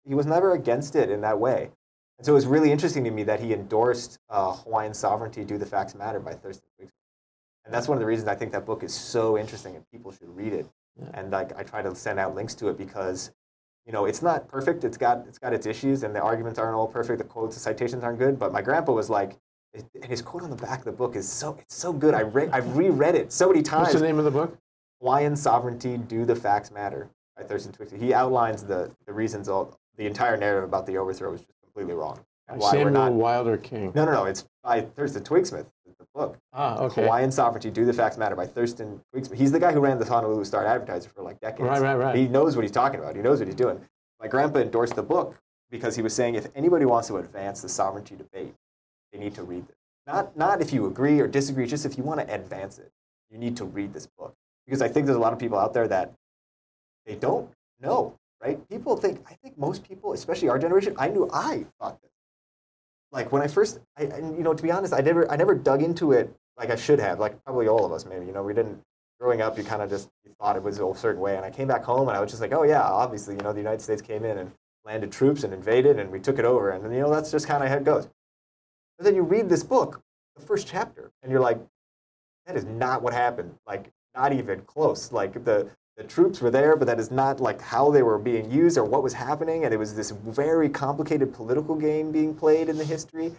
he 0.07 0.15
was 0.15 0.25
never 0.25 0.53
against 0.53 0.95
it 0.95 1.11
in 1.11 1.21
that 1.23 1.41
way. 1.41 1.71
And 2.19 2.25
so 2.25 2.31
it 2.31 2.37
was 2.37 2.47
really 2.47 2.71
interesting 2.71 3.03
to 3.05 3.11
me 3.11 3.25
that 3.25 3.41
he 3.41 3.53
endorsed 3.53 4.21
uh, 4.31 4.53
Hawaiian 4.53 4.95
sovereignty, 4.95 5.45
Do 5.45 5.59
the 5.59 5.67
Facts 5.67 5.97
Matter 5.97 6.21
by 6.21 6.35
Thurston 6.35 6.69
Twiggs. 6.77 6.93
And 7.65 7.75
that's 7.75 7.89
one 7.89 7.97
of 7.97 8.01
the 8.01 8.07
reasons 8.07 8.29
I 8.29 8.37
think 8.37 8.53
that 8.53 8.65
book 8.65 8.85
is 8.85 8.95
so 8.95 9.37
interesting 9.37 9.75
and 9.75 9.85
people 9.91 10.13
should 10.13 10.29
read 10.29 10.53
it. 10.53 10.67
Yeah. 10.97 11.09
And 11.15 11.33
like 11.33 11.59
I 11.59 11.65
try 11.65 11.83
to 11.83 11.93
send 11.97 12.21
out 12.21 12.37
links 12.37 12.55
to 12.57 12.69
it 12.69 12.79
because, 12.79 13.33
you 13.85 13.93
know, 13.93 14.05
it's 14.05 14.23
not 14.23 14.47
perfect. 14.47 14.85
It's 14.85 14.97
got 14.97 15.27
it's 15.27 15.39
got 15.39 15.53
its 15.53 15.67
issues 15.67 16.05
and 16.05 16.15
the 16.15 16.21
arguments 16.21 16.61
aren't 16.61 16.77
all 16.77 16.87
perfect. 16.87 17.19
The 17.19 17.25
quotes, 17.25 17.57
the 17.57 17.61
citations 17.61 18.05
aren't 18.05 18.21
good. 18.21 18.39
But 18.39 18.53
my 18.53 18.63
grandpa 18.63 18.93
was 18.93 19.11
like, 19.11 19.37
and 19.75 20.05
his 20.05 20.23
quote 20.23 20.43
on 20.43 20.51
the 20.51 20.57
back 20.57 20.79
of 20.81 20.85
the 20.85 20.93
book 20.93 21.17
is 21.17 21.29
so 21.29 21.57
it's 21.59 21.75
so 21.75 21.93
good. 21.93 22.15
I 22.15 22.21
re- 22.21 22.49
I've 22.53 22.77
reread 22.77 23.15
it 23.15 23.33
so 23.33 23.49
many 23.49 23.63
times. 23.63 23.89
What's 23.89 23.95
the 23.95 24.07
name 24.07 24.19
of 24.19 24.25
the 24.25 24.31
book? 24.31 24.57
Hawaiian 25.01 25.37
sovereignty, 25.37 25.99
do 25.99 26.25
the 26.25 26.37
facts 26.37 26.71
matter 26.71 27.09
by 27.37 27.43
Thurston 27.43 27.73
Twigg-Smith. 27.73 28.01
He 28.01 28.15
outlines 28.15 28.63
the, 28.65 28.91
the 29.07 29.13
reasons 29.13 29.49
all 29.49 29.79
the 29.97 30.07
entire 30.07 30.37
narrative 30.37 30.65
about 30.65 30.87
the 30.87 30.97
overthrow 30.97 31.31
was 31.31 31.41
just 31.41 31.61
completely 31.63 31.95
wrong. 31.95 32.21
Why 32.49 32.71
Samuel 32.71 32.85
we're 32.85 32.91
not 32.91 33.13
Wilder 33.13 33.57
King. 33.57 33.93
No 33.95 34.05
no 34.05 34.13
no, 34.13 34.25
it's 34.25 34.47
by 34.63 34.83
Thurston 34.83 35.25
Twigg-Smith, 35.25 35.71
the 35.99 36.07
book. 36.15 36.39
Ah, 36.53 36.79
okay. 36.79 37.03
Hawaiian 37.03 37.33
Sovereignty, 37.33 37.71
Do 37.71 37.85
the 37.85 37.93
Facts 37.93 38.17
Matter 38.17 38.37
by 38.37 38.47
Thurston 38.47 39.01
Twigg-Smith. 39.13 39.39
He's 39.39 39.53
the 39.53 39.61
guy 39.61 39.73
who 39.73 39.81
ran 39.81 39.99
the 39.99 40.05
Honolulu 40.05 40.45
Star 40.45 40.65
Advertiser 40.65 41.09
for 41.09 41.23
like 41.23 41.41
decades. 41.41 41.63
Right, 41.69 41.81
right, 41.81 41.97
right. 41.97 42.17
He 42.17 42.29
knows 42.29 42.57
what 42.57 42.63
he's 42.63 42.71
talking 42.73 43.01
about. 43.01 43.17
He 43.17 43.23
knows 43.23 43.39
what 43.41 43.49
he's 43.49 43.57
doing. 43.57 43.81
My 44.21 44.29
grandpa 44.29 44.61
endorsed 44.61 44.95
the 44.95 45.03
book 45.03 45.37
because 45.71 45.97
he 45.97 46.03
was 46.03 46.15
saying 46.15 46.35
if 46.35 46.47
anybody 46.55 46.85
wants 46.85 47.09
to 47.09 47.17
advance 47.17 47.61
the 47.61 47.69
sovereignty 47.69 48.15
debate, 48.15 48.55
they 49.15 49.21
need 49.21 49.35
to 49.37 49.43
read 49.43 49.67
this. 49.67 49.77
Not, 50.07 50.37
not 50.37 50.61
if 50.61 50.73
you 50.73 50.87
agree 50.87 51.21
or 51.21 51.29
disagree, 51.29 51.67
just 51.67 51.87
if 51.87 51.97
you 51.97 52.05
want 52.05 52.21
to 52.21 52.35
advance 52.35 52.79
it, 52.79 52.91
you 53.31 53.39
need 53.39 53.57
to 53.57 53.65
read 53.65 53.93
this 53.93 54.07
book. 54.19 54.35
Because 54.67 54.83
I 54.83 54.89
think 54.89 55.07
there's 55.07 55.17
a 55.17 55.21
lot 55.21 55.33
of 55.33 55.39
people 55.39 55.59
out 55.59 55.73
there 55.73 55.89
that 55.89 56.13
they 57.07 57.15
don't 57.15 57.51
know, 57.81 58.19
right? 58.43 58.69
People 58.69 58.97
think, 58.97 59.25
I 59.29 59.35
think 59.35 59.57
most 59.57 59.87
people, 59.87 60.13
especially 60.13 60.49
our 60.49 60.59
generation, 60.59 60.95
I 60.99 61.09
knew 61.09 61.31
I 61.33 61.65
thought 61.81 62.01
this. 62.03 62.11
Like 63.13 63.31
when 63.31 63.41
I 63.41 63.47
first, 63.47 63.79
I, 63.97 64.05
and, 64.05 64.37
you 64.37 64.43
know, 64.43 64.53
to 64.53 64.63
be 64.63 64.71
honest, 64.71 64.93
I 64.93 65.01
never, 65.01 65.31
I 65.31 65.37
never 65.37 65.55
dug 65.55 65.83
into 65.83 66.13
it 66.13 66.35
like 66.59 66.71
I 66.71 66.77
should 66.77 66.99
have, 66.99 67.21
like 67.21 67.43
probably 67.45 67.69
all 67.69 67.85
of 67.87 67.93
us 67.93 68.05
maybe, 68.05 68.27
you 68.27 68.33
know, 68.33 68.43
we 68.43 68.53
didn't, 68.53 68.81
growing 69.21 69.41
up, 69.41 69.57
you 69.57 69.65
kind 69.65 69.81
of 69.81 69.89
just 69.89 70.09
thought 70.41 70.57
it 70.57 70.63
was 70.63 70.79
a 70.79 70.95
certain 70.97 71.21
way. 71.21 71.37
And 71.37 71.45
I 71.45 71.51
came 71.51 71.69
back 71.69 71.85
home 71.85 72.09
and 72.09 72.17
I 72.17 72.21
was 72.21 72.31
just 72.31 72.43
like, 72.43 72.53
oh 72.53 72.65
yeah, 72.65 72.83
obviously, 72.83 73.37
you 73.37 73.43
know, 73.43 73.53
the 73.53 73.61
United 73.61 73.81
States 73.81 74.03
came 74.03 74.25
in 74.25 74.39
and 74.39 74.51
landed 74.85 75.13
troops 75.13 75.45
and 75.45 75.55
invaded 75.55 75.99
and 75.99 76.11
we 76.11 76.19
took 76.19 76.39
it 76.39 76.45
over. 76.45 76.71
And, 76.71 76.93
you 76.93 77.01
know, 77.01 77.11
that's 77.11 77.31
just 77.31 77.47
kind 77.47 77.63
of 77.63 77.71
how 77.71 77.77
it 77.77 77.85
goes. 77.85 78.09
But 78.99 79.05
then 79.05 79.15
you 79.15 79.23
read 79.23 79.49
this 79.49 79.63
book, 79.63 80.01
the 80.37 80.43
first 80.43 80.67
chapter, 80.67 81.11
and 81.23 81.31
you're 81.31 81.41
like, 81.41 81.59
that 82.47 82.57
is 82.57 82.65
not 82.65 83.03
what 83.03 83.13
happened. 83.13 83.55
Like, 83.67 83.91
not 84.15 84.33
even 84.33 84.61
close. 84.63 85.11
Like, 85.11 85.45
the, 85.45 85.69
the 85.97 86.05
troops 86.05 86.41
were 86.41 86.51
there, 86.51 86.77
but 86.77 86.87
that 86.87 87.01
is 87.01 87.11
not 87.11 87.41
like 87.41 87.61
how 87.61 87.91
they 87.91 88.03
were 88.03 88.19
being 88.19 88.51
used 88.51 88.79
or 88.79 88.85
what 88.85 89.03
was 89.03 89.13
happening. 89.13 89.65
And 89.65 89.73
it 89.73 89.77
was 89.77 89.95
this 89.95 90.11
very 90.11 90.69
complicated 90.69 91.33
political 91.33 91.75
game 91.75 92.13
being 92.13 92.35
played 92.35 92.69
in 92.69 92.77
the 92.77 92.85
history. 92.85 93.33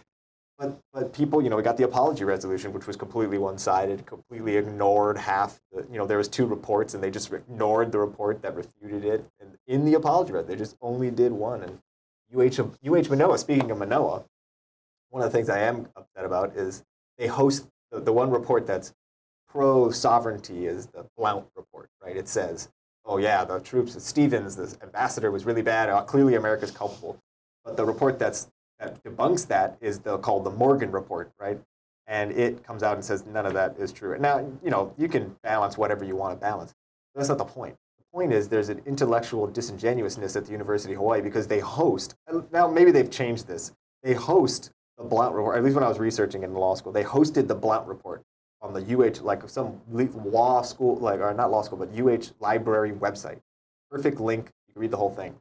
But, 0.58 0.78
but 0.92 1.12
people, 1.12 1.42
you 1.42 1.50
know, 1.50 1.56
we 1.56 1.62
got 1.62 1.76
the 1.76 1.84
apology 1.84 2.24
resolution, 2.24 2.72
which 2.72 2.86
was 2.86 2.96
completely 2.96 3.36
one-sided, 3.36 4.06
completely 4.06 4.56
ignored 4.56 5.18
half. 5.18 5.60
The, 5.70 5.86
you 5.90 5.98
know, 5.98 6.06
there 6.06 6.16
was 6.16 6.28
two 6.28 6.46
reports, 6.46 6.94
and 6.94 7.02
they 7.02 7.10
just 7.10 7.30
ignored 7.30 7.92
the 7.92 7.98
report 7.98 8.40
that 8.40 8.56
refuted 8.56 9.04
it. 9.04 9.24
And 9.38 9.50
in 9.66 9.84
the 9.84 9.94
apology, 9.94 10.32
they 10.46 10.56
just 10.56 10.76
only 10.80 11.10
did 11.10 11.32
one. 11.32 11.62
And 11.62 11.78
UH, 12.34 12.72
UH 12.86 13.10
Manoa, 13.10 13.36
speaking 13.36 13.70
of 13.70 13.78
Manoa, 13.78 14.24
one 15.16 15.24
of 15.24 15.32
the 15.32 15.38
things 15.38 15.48
I 15.48 15.60
am 15.60 15.88
upset 15.96 16.26
about 16.26 16.54
is 16.56 16.84
they 17.16 17.26
host 17.26 17.66
the, 17.90 18.00
the 18.00 18.12
one 18.12 18.30
report 18.30 18.66
that's 18.66 18.92
pro 19.48 19.90
sovereignty 19.90 20.66
is 20.66 20.88
the 20.88 21.06
Blount 21.16 21.46
report, 21.56 21.88
right? 22.04 22.14
It 22.14 22.28
says, 22.28 22.68
oh 23.06 23.16
yeah, 23.16 23.42
the 23.42 23.58
troops, 23.60 23.96
of 23.96 24.02
Stevens, 24.02 24.56
the 24.56 24.76
ambassador 24.82 25.30
was 25.30 25.46
really 25.46 25.62
bad. 25.62 25.88
Uh, 25.88 26.02
clearly, 26.02 26.34
America's 26.34 26.70
culpable. 26.70 27.18
But 27.64 27.78
the 27.78 27.86
report 27.86 28.18
that's 28.18 28.48
that 28.78 29.02
debunks 29.04 29.46
that 29.46 29.78
is 29.80 30.00
the 30.00 30.18
called 30.18 30.44
the 30.44 30.50
Morgan 30.50 30.92
report, 30.92 31.32
right? 31.40 31.58
And 32.06 32.30
it 32.32 32.62
comes 32.62 32.82
out 32.82 32.96
and 32.96 33.02
says 33.02 33.24
none 33.24 33.46
of 33.46 33.54
that 33.54 33.78
is 33.78 33.92
true. 33.92 34.12
And 34.12 34.20
now, 34.20 34.46
you 34.62 34.70
know, 34.70 34.92
you 34.98 35.08
can 35.08 35.34
balance 35.42 35.78
whatever 35.78 36.04
you 36.04 36.14
want 36.14 36.38
to 36.38 36.38
balance. 36.38 36.74
That's 37.14 37.30
not 37.30 37.38
the 37.38 37.44
point. 37.44 37.74
The 37.96 38.04
point 38.12 38.34
is 38.34 38.50
there's 38.50 38.68
an 38.68 38.82
intellectual 38.84 39.46
disingenuousness 39.46 40.36
at 40.36 40.44
the 40.44 40.52
University 40.52 40.92
of 40.92 40.98
Hawaii 40.98 41.22
because 41.22 41.46
they 41.46 41.60
host. 41.60 42.16
Now, 42.52 42.68
maybe 42.68 42.90
they've 42.90 43.10
changed 43.10 43.46
this. 43.46 43.72
They 44.02 44.12
host 44.12 44.72
the 44.98 45.04
Blount 45.04 45.34
report. 45.34 45.56
At 45.58 45.64
least 45.64 45.74
when 45.74 45.84
I 45.84 45.88
was 45.88 45.98
researching 45.98 46.42
in 46.42 46.54
law 46.54 46.74
school, 46.74 46.92
they 46.92 47.04
hosted 47.04 47.48
the 47.48 47.54
Blount 47.54 47.86
report 47.86 48.22
on 48.62 48.72
the 48.72 48.80
UH, 48.94 49.22
like 49.24 49.48
some 49.48 49.80
law 49.90 50.62
school, 50.62 50.96
like 50.96 51.20
or 51.20 51.32
not 51.34 51.50
law 51.50 51.62
school, 51.62 51.78
but 51.78 51.90
UH 51.94 52.32
library 52.40 52.92
website. 52.92 53.38
Perfect 53.90 54.18
link. 54.20 54.50
You 54.68 54.72
can 54.74 54.82
read 54.82 54.90
the 54.90 54.96
whole 54.96 55.10
thing. 55.12 55.34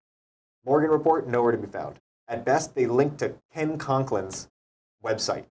Morgan 0.66 0.90
report 0.90 1.28
nowhere 1.28 1.52
to 1.52 1.58
be 1.58 1.68
found. 1.68 2.00
At 2.28 2.44
best, 2.44 2.76
they 2.76 2.86
link 2.88 3.18
to 3.20 3.36
Ken 3.54 3.78
Conklin's 3.78 4.50
website. 5.04 5.46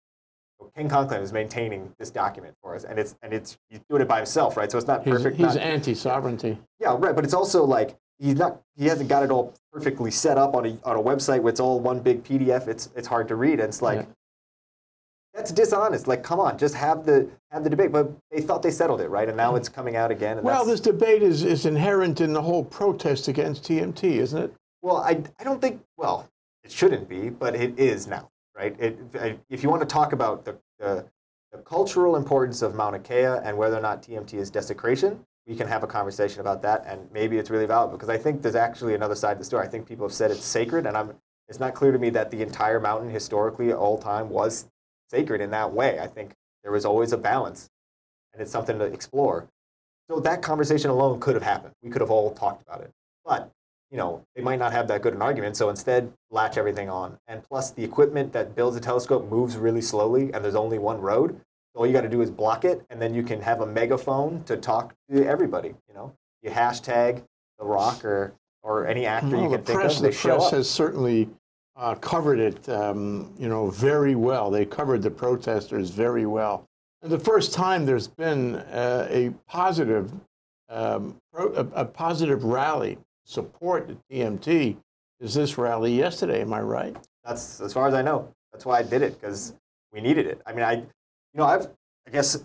So 0.60 0.70
Ken 0.76 0.88
Conklin 0.88 1.22
is 1.22 1.32
maintaining 1.32 1.92
this 1.98 2.10
document 2.10 2.54
for 2.62 2.74
us, 2.74 2.84
and 2.84 2.98
it's 2.98 3.16
and 3.22 3.32
it's 3.32 3.56
he's 3.70 3.80
doing 3.88 4.02
it 4.02 4.08
by 4.08 4.16
himself, 4.18 4.56
right? 4.56 4.70
So 4.70 4.78
it's 4.78 4.86
not 4.86 5.04
He's, 5.04 5.14
perfect. 5.14 5.36
he's 5.36 5.46
not- 5.54 5.58
anti-sovereignty. 5.58 6.58
yeah, 6.80 6.96
right. 6.98 7.14
But 7.14 7.24
it's 7.24 7.34
also 7.34 7.64
like 7.64 7.96
he's 8.18 8.36
not 8.36 8.60
he 8.76 8.86
hasn't 8.86 9.08
got 9.08 9.22
it 9.22 9.30
all 9.30 9.54
perfectly 9.72 10.10
set 10.10 10.38
up 10.38 10.54
on 10.54 10.66
a 10.66 10.78
on 10.84 10.96
a 10.96 11.02
website 11.02 11.40
where 11.40 11.50
it's 11.50 11.60
all 11.60 11.80
one 11.80 12.00
big 12.00 12.24
PDF. 12.24 12.68
It's 12.68 12.90
it's 12.94 13.08
hard 13.08 13.28
to 13.28 13.36
read. 13.36 13.60
And 13.60 13.68
it's 13.68 13.82
like 13.82 14.00
Yeah. 14.00 14.06
that's 15.32 15.52
dishonest. 15.52 16.06
Like, 16.06 16.22
come 16.22 16.40
on, 16.40 16.58
just 16.58 16.74
have 16.74 17.04
the 17.04 17.28
have 17.50 17.64
the 17.64 17.70
debate. 17.70 17.92
But 17.92 18.10
they 18.30 18.40
thought 18.40 18.62
they 18.62 18.70
settled 18.70 19.00
it, 19.00 19.08
right? 19.08 19.28
And 19.28 19.36
now 19.36 19.52
hmm. 19.52 19.56
it's 19.56 19.68
coming 19.68 19.96
out 19.96 20.10
again. 20.10 20.38
And 20.38 20.46
Well, 20.46 20.64
this 20.64 20.80
debate 20.80 21.22
is, 21.22 21.44
is 21.44 21.66
inherent 21.66 22.20
in 22.20 22.32
the 22.32 22.42
whole 22.42 22.64
protest 22.64 23.28
against 23.28 23.64
TMT, 23.64 24.04
isn't 24.18 24.42
it? 24.42 24.54
Well, 24.82 24.98
I, 24.98 25.22
I 25.40 25.44
don't 25.44 25.62
think, 25.62 25.82
well, 25.96 26.28
it 26.62 26.70
shouldn't 26.70 27.08
be, 27.08 27.30
but 27.30 27.54
it 27.54 27.78
is 27.78 28.06
now, 28.06 28.30
right? 28.54 28.78
It, 28.78 28.98
if 29.48 29.62
you 29.62 29.70
want 29.70 29.80
to 29.80 29.86
talk 29.86 30.12
about 30.12 30.44
the, 30.44 30.58
the, 30.78 31.06
the 31.52 31.58
cultural 31.58 32.16
importance 32.16 32.60
of 32.60 32.74
Mauna 32.74 32.98
Kea 32.98 33.40
and 33.42 33.56
whether 33.56 33.78
or 33.78 33.80
not 33.80 34.02
TMT 34.02 34.34
is 34.34 34.50
desecration, 34.50 35.24
we 35.46 35.54
can 35.54 35.68
have 35.68 35.82
a 35.82 35.86
conversation 35.86 36.40
about 36.40 36.62
that, 36.62 36.84
and 36.86 37.08
maybe 37.12 37.38
it's 37.38 37.50
really 37.50 37.66
valuable 37.66 37.96
because 37.96 38.08
I 38.08 38.18
think 38.18 38.42
there's 38.42 38.54
actually 38.54 38.94
another 38.94 39.14
side 39.14 39.34
to 39.34 39.38
the 39.38 39.44
story. 39.44 39.66
I 39.66 39.70
think 39.70 39.86
people 39.86 40.06
have 40.06 40.14
said 40.14 40.30
it's 40.30 40.44
sacred, 40.44 40.86
and 40.86 40.96
I'm, 40.96 41.14
it's 41.48 41.60
not 41.60 41.74
clear 41.74 41.92
to 41.92 41.98
me 41.98 42.10
that 42.10 42.30
the 42.30 42.40
entire 42.42 42.80
mountain 42.80 43.10
historically, 43.10 43.72
all 43.72 43.98
time, 43.98 44.30
was 44.30 44.66
sacred 45.10 45.40
in 45.40 45.50
that 45.50 45.72
way. 45.72 46.00
I 46.00 46.06
think 46.06 46.34
there 46.62 46.72
was 46.72 46.84
always 46.84 47.12
a 47.12 47.18
balance 47.18 47.68
and 48.34 48.42
it's 48.42 48.50
something 48.50 48.78
to 48.78 48.84
explore. 48.84 49.48
So 50.10 50.20
that 50.20 50.42
conversation 50.42 50.90
alone 50.90 51.20
could 51.20 51.34
have 51.34 51.42
happened. 51.42 51.72
We 51.82 51.90
could 51.90 52.02
have 52.02 52.10
all 52.10 52.32
talked 52.32 52.62
about 52.62 52.82
it. 52.82 52.90
But 53.24 53.50
you 53.90 53.96
know, 53.96 54.24
they 54.34 54.42
might 54.42 54.58
not 54.58 54.72
have 54.72 54.88
that 54.88 55.02
good 55.02 55.14
an 55.14 55.22
argument. 55.22 55.56
So 55.56 55.70
instead, 55.70 56.12
latch 56.30 56.58
everything 56.58 56.90
on. 56.90 57.16
And 57.28 57.42
plus, 57.44 57.70
the 57.70 57.84
equipment 57.84 58.32
that 58.32 58.56
builds 58.56 58.76
a 58.76 58.80
telescope 58.80 59.30
moves 59.30 59.56
really 59.56 59.80
slowly, 59.80 60.32
and 60.32 60.44
there's 60.44 60.56
only 60.56 60.78
one 60.78 61.00
road. 61.00 61.40
All 61.74 61.86
you 61.86 61.92
got 61.92 62.02
to 62.02 62.08
do 62.08 62.22
is 62.22 62.30
block 62.30 62.64
it, 62.64 62.82
and 62.90 63.02
then 63.02 63.14
you 63.14 63.22
can 63.22 63.40
have 63.40 63.60
a 63.60 63.66
megaphone 63.66 64.44
to 64.44 64.56
talk 64.56 64.94
to 65.10 65.26
everybody. 65.26 65.74
You 65.88 65.94
know, 65.94 66.14
you 66.42 66.50
hashtag 66.50 67.22
the 67.58 67.64
rock 67.64 68.04
or 68.04 68.34
or 68.62 68.86
any 68.86 69.06
actor 69.06 69.36
well, 69.36 69.42
you 69.42 69.50
can 69.50 69.62
think 69.62 69.78
press, 69.80 69.96
of. 69.96 70.02
They 70.02 70.08
the 70.08 70.14
show 70.14 70.36
press 70.36 70.46
up. 70.46 70.52
has 70.52 70.70
certainly 70.70 71.28
uh, 71.76 71.96
covered 71.96 72.38
it, 72.38 72.68
um, 72.68 73.32
you 73.38 73.48
know, 73.48 73.70
very 73.70 74.14
well. 74.14 74.50
They 74.50 74.64
covered 74.64 75.02
the 75.02 75.10
protesters 75.10 75.90
very 75.90 76.26
well. 76.26 76.68
And 77.02 77.10
the 77.10 77.18
first 77.18 77.52
time 77.52 77.84
there's 77.84 78.08
been 78.08 78.56
uh, 78.56 79.06
a 79.10 79.30
positive, 79.46 80.12
um, 80.68 81.16
pro, 81.32 81.52
a, 81.52 81.82
a 81.82 81.84
positive 81.84 82.44
rally 82.44 82.98
support 83.24 83.88
the 83.88 83.96
TMT 84.10 84.76
is 85.20 85.34
this 85.34 85.58
rally 85.58 85.94
yesterday. 85.94 86.40
Am 86.40 86.52
I 86.54 86.60
right? 86.60 86.96
That's 87.24 87.60
as 87.60 87.72
far 87.72 87.88
as 87.88 87.94
I 87.94 88.02
know. 88.02 88.32
That's 88.52 88.64
why 88.64 88.78
I 88.78 88.82
did 88.82 89.02
it 89.02 89.20
because 89.20 89.54
we 89.92 90.00
needed 90.00 90.26
it. 90.26 90.40
I 90.46 90.52
mean, 90.52 90.64
I, 90.64 90.84
you 91.34 91.40
know, 91.40 91.46
I've, 91.46 91.66
I 92.06 92.10
guess, 92.10 92.44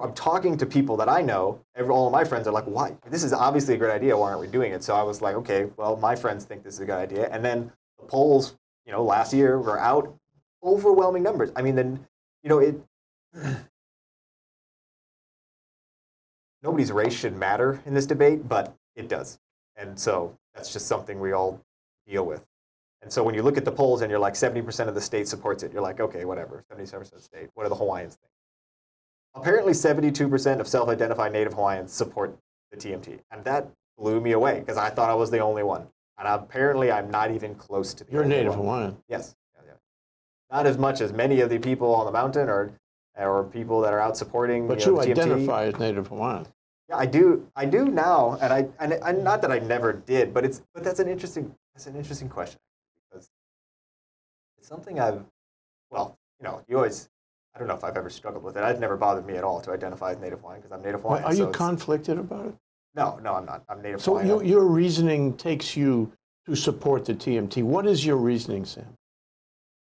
I'm 0.00 0.14
talking 0.14 0.56
to 0.58 0.66
people 0.66 0.96
that 0.98 1.08
I 1.08 1.20
know. 1.20 1.60
Every, 1.74 1.90
all 1.90 2.06
of 2.06 2.12
my 2.12 2.24
friends 2.24 2.46
are 2.46 2.52
like, 2.52 2.64
"Why? 2.64 2.96
This 3.10 3.24
is 3.24 3.32
obviously 3.32 3.74
a 3.74 3.76
great 3.76 3.92
idea. 3.92 4.16
Why 4.16 4.28
aren't 4.30 4.40
we 4.40 4.46
doing 4.46 4.72
it?" 4.72 4.82
So 4.82 4.94
I 4.94 5.02
was 5.02 5.20
like, 5.20 5.34
"Okay, 5.36 5.66
well, 5.76 5.96
my 5.96 6.16
friends 6.16 6.44
think 6.44 6.62
this 6.62 6.74
is 6.74 6.80
a 6.80 6.86
good 6.86 6.96
idea." 6.96 7.28
And 7.30 7.44
then 7.44 7.70
the 7.98 8.06
polls, 8.06 8.56
you 8.86 8.92
know, 8.92 9.02
last 9.02 9.34
year 9.34 9.58
were 9.58 9.78
out, 9.78 10.14
overwhelming 10.62 11.22
numbers. 11.22 11.50
I 11.56 11.62
mean, 11.62 11.74
then, 11.74 12.06
you 12.42 12.48
know, 12.48 12.58
it. 12.60 12.80
Nobody's 16.62 16.92
race 16.92 17.14
should 17.14 17.36
matter 17.36 17.80
in 17.86 17.94
this 17.94 18.04
debate, 18.06 18.46
but 18.46 18.74
it 18.94 19.08
does, 19.08 19.38
and 19.76 19.98
so 19.98 20.36
that's 20.54 20.72
just 20.72 20.86
something 20.86 21.18
we 21.18 21.32
all 21.32 21.60
deal 22.06 22.24
with. 22.26 22.44
And 23.02 23.12
so 23.12 23.22
when 23.22 23.34
you 23.34 23.42
look 23.42 23.56
at 23.56 23.64
the 23.64 23.72
polls 23.72 24.02
and 24.02 24.10
you're 24.10 24.20
like 24.20 24.34
70% 24.34 24.88
of 24.88 24.94
the 24.94 25.00
state 25.00 25.26
supports 25.26 25.62
it, 25.62 25.72
you're 25.72 25.82
like, 25.82 26.00
okay, 26.00 26.24
whatever, 26.24 26.64
77% 26.70 27.02
of 27.02 27.10
the 27.12 27.20
state. 27.20 27.48
What 27.54 27.64
do 27.64 27.70
the 27.70 27.74
Hawaiians 27.74 28.16
think? 28.16 28.30
Apparently, 29.34 29.72
72% 29.72 30.60
of 30.60 30.66
self 30.68 30.88
identified 30.88 31.32
Native 31.32 31.54
Hawaiians 31.54 31.92
support 31.92 32.36
the 32.72 32.76
TMT. 32.76 33.20
And 33.30 33.44
that 33.44 33.68
blew 33.96 34.20
me 34.20 34.32
away 34.32 34.58
because 34.60 34.76
I 34.76 34.90
thought 34.90 35.08
I 35.08 35.14
was 35.14 35.30
the 35.30 35.38
only 35.38 35.62
one. 35.62 35.86
And 36.18 36.28
apparently, 36.28 36.90
I'm 36.90 37.10
not 37.10 37.30
even 37.30 37.54
close 37.54 37.94
to 37.94 38.04
the 38.04 38.12
You're 38.12 38.24
Native 38.24 38.56
one. 38.56 38.58
Hawaiian. 38.58 38.96
Yes. 39.08 39.36
Yeah, 39.54 39.62
yeah. 39.68 40.56
Not 40.56 40.66
as 40.66 40.76
much 40.76 41.00
as 41.00 41.12
many 41.12 41.40
of 41.40 41.48
the 41.48 41.58
people 41.58 41.94
on 41.94 42.06
the 42.06 42.12
mountain 42.12 42.48
or, 42.48 42.72
or 43.16 43.44
people 43.44 43.80
that 43.82 43.92
are 43.94 44.00
out 44.00 44.16
supporting 44.16 44.66
But 44.66 44.84
you, 44.84 44.96
know, 44.96 45.02
you 45.02 45.14
the 45.14 45.20
TMT. 45.20 45.24
identify 45.24 45.64
as 45.66 45.78
Native 45.78 46.08
Hawaiian. 46.08 46.46
Yeah, 46.88 46.96
I 46.96 47.06
do. 47.06 47.46
I 47.54 47.64
do 47.66 47.86
now, 47.86 48.36
and 48.42 48.52
I 48.52 48.66
and, 48.80 48.94
and 48.94 49.22
not 49.24 49.42
that 49.42 49.52
I 49.52 49.60
never 49.60 49.92
did, 49.92 50.34
but 50.34 50.44
it's 50.44 50.60
but 50.74 50.82
that's 50.82 50.98
an 50.98 51.08
interesting 51.08 51.54
that's 51.72 51.86
an 51.86 51.94
interesting 51.94 52.28
question 52.28 52.58
something 54.70 55.00
I've 55.00 55.24
well, 55.90 56.16
you 56.40 56.44
know, 56.44 56.62
you 56.68 56.76
always. 56.76 57.08
I 57.54 57.58
don't 57.58 57.66
know 57.66 57.74
if 57.74 57.82
I've 57.82 57.96
ever 57.96 58.10
struggled 58.10 58.44
with 58.44 58.56
it. 58.56 58.62
It's 58.62 58.78
never 58.78 58.96
bothered 58.96 59.26
me 59.26 59.34
at 59.34 59.42
all 59.42 59.60
to 59.62 59.72
identify 59.72 60.12
as 60.12 60.18
Native 60.18 60.38
Hawaiian 60.38 60.60
because 60.60 60.72
I'm 60.72 60.82
Native 60.82 61.02
Hawaiian. 61.02 61.24
Are 61.24 61.34
so 61.34 61.46
you 61.46 61.52
conflicted 61.52 62.16
about 62.16 62.46
it? 62.46 62.54
No, 62.94 63.18
no, 63.24 63.34
I'm 63.34 63.44
not. 63.44 63.64
I'm 63.68 63.82
Native 63.82 64.00
So 64.00 64.12
Hawaiian. 64.12 64.28
your, 64.28 64.44
your 64.44 64.66
reasoning 64.66 65.36
takes 65.36 65.76
you 65.76 66.12
to 66.46 66.54
support 66.54 67.04
the 67.04 67.14
TMT. 67.14 67.64
What 67.64 67.86
is 67.86 68.06
your 68.06 68.18
reasoning, 68.18 68.64
Sam? 68.64 68.86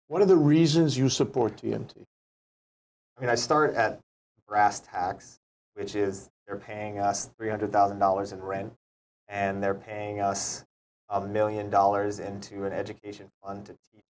What 0.08 0.22
are 0.22 0.26
the 0.26 0.38
reasons 0.38 0.98
you 0.98 1.10
support 1.10 1.58
TMT? 1.58 1.96
I 3.18 3.22
mean, 3.22 3.30
I 3.30 3.36
start 3.36 3.76
at 3.76 4.00
brass 4.48 4.80
tacks, 4.80 5.40
which 5.74 5.96
is 5.96 6.30
they're 6.48 6.56
paying 6.56 6.98
us 6.98 7.30
$300,000 7.40 8.34
in 8.34 8.42
rent, 8.42 8.74
and 9.28 9.62
they're 9.62 9.76
paying 9.76 10.22
us 10.22 10.64
a 11.10 11.20
million 11.20 11.70
dollars 11.70 12.20
into 12.20 12.64
an 12.64 12.72
education 12.72 13.30
fund 13.44 13.66
to 13.66 13.74
teach 13.94 14.06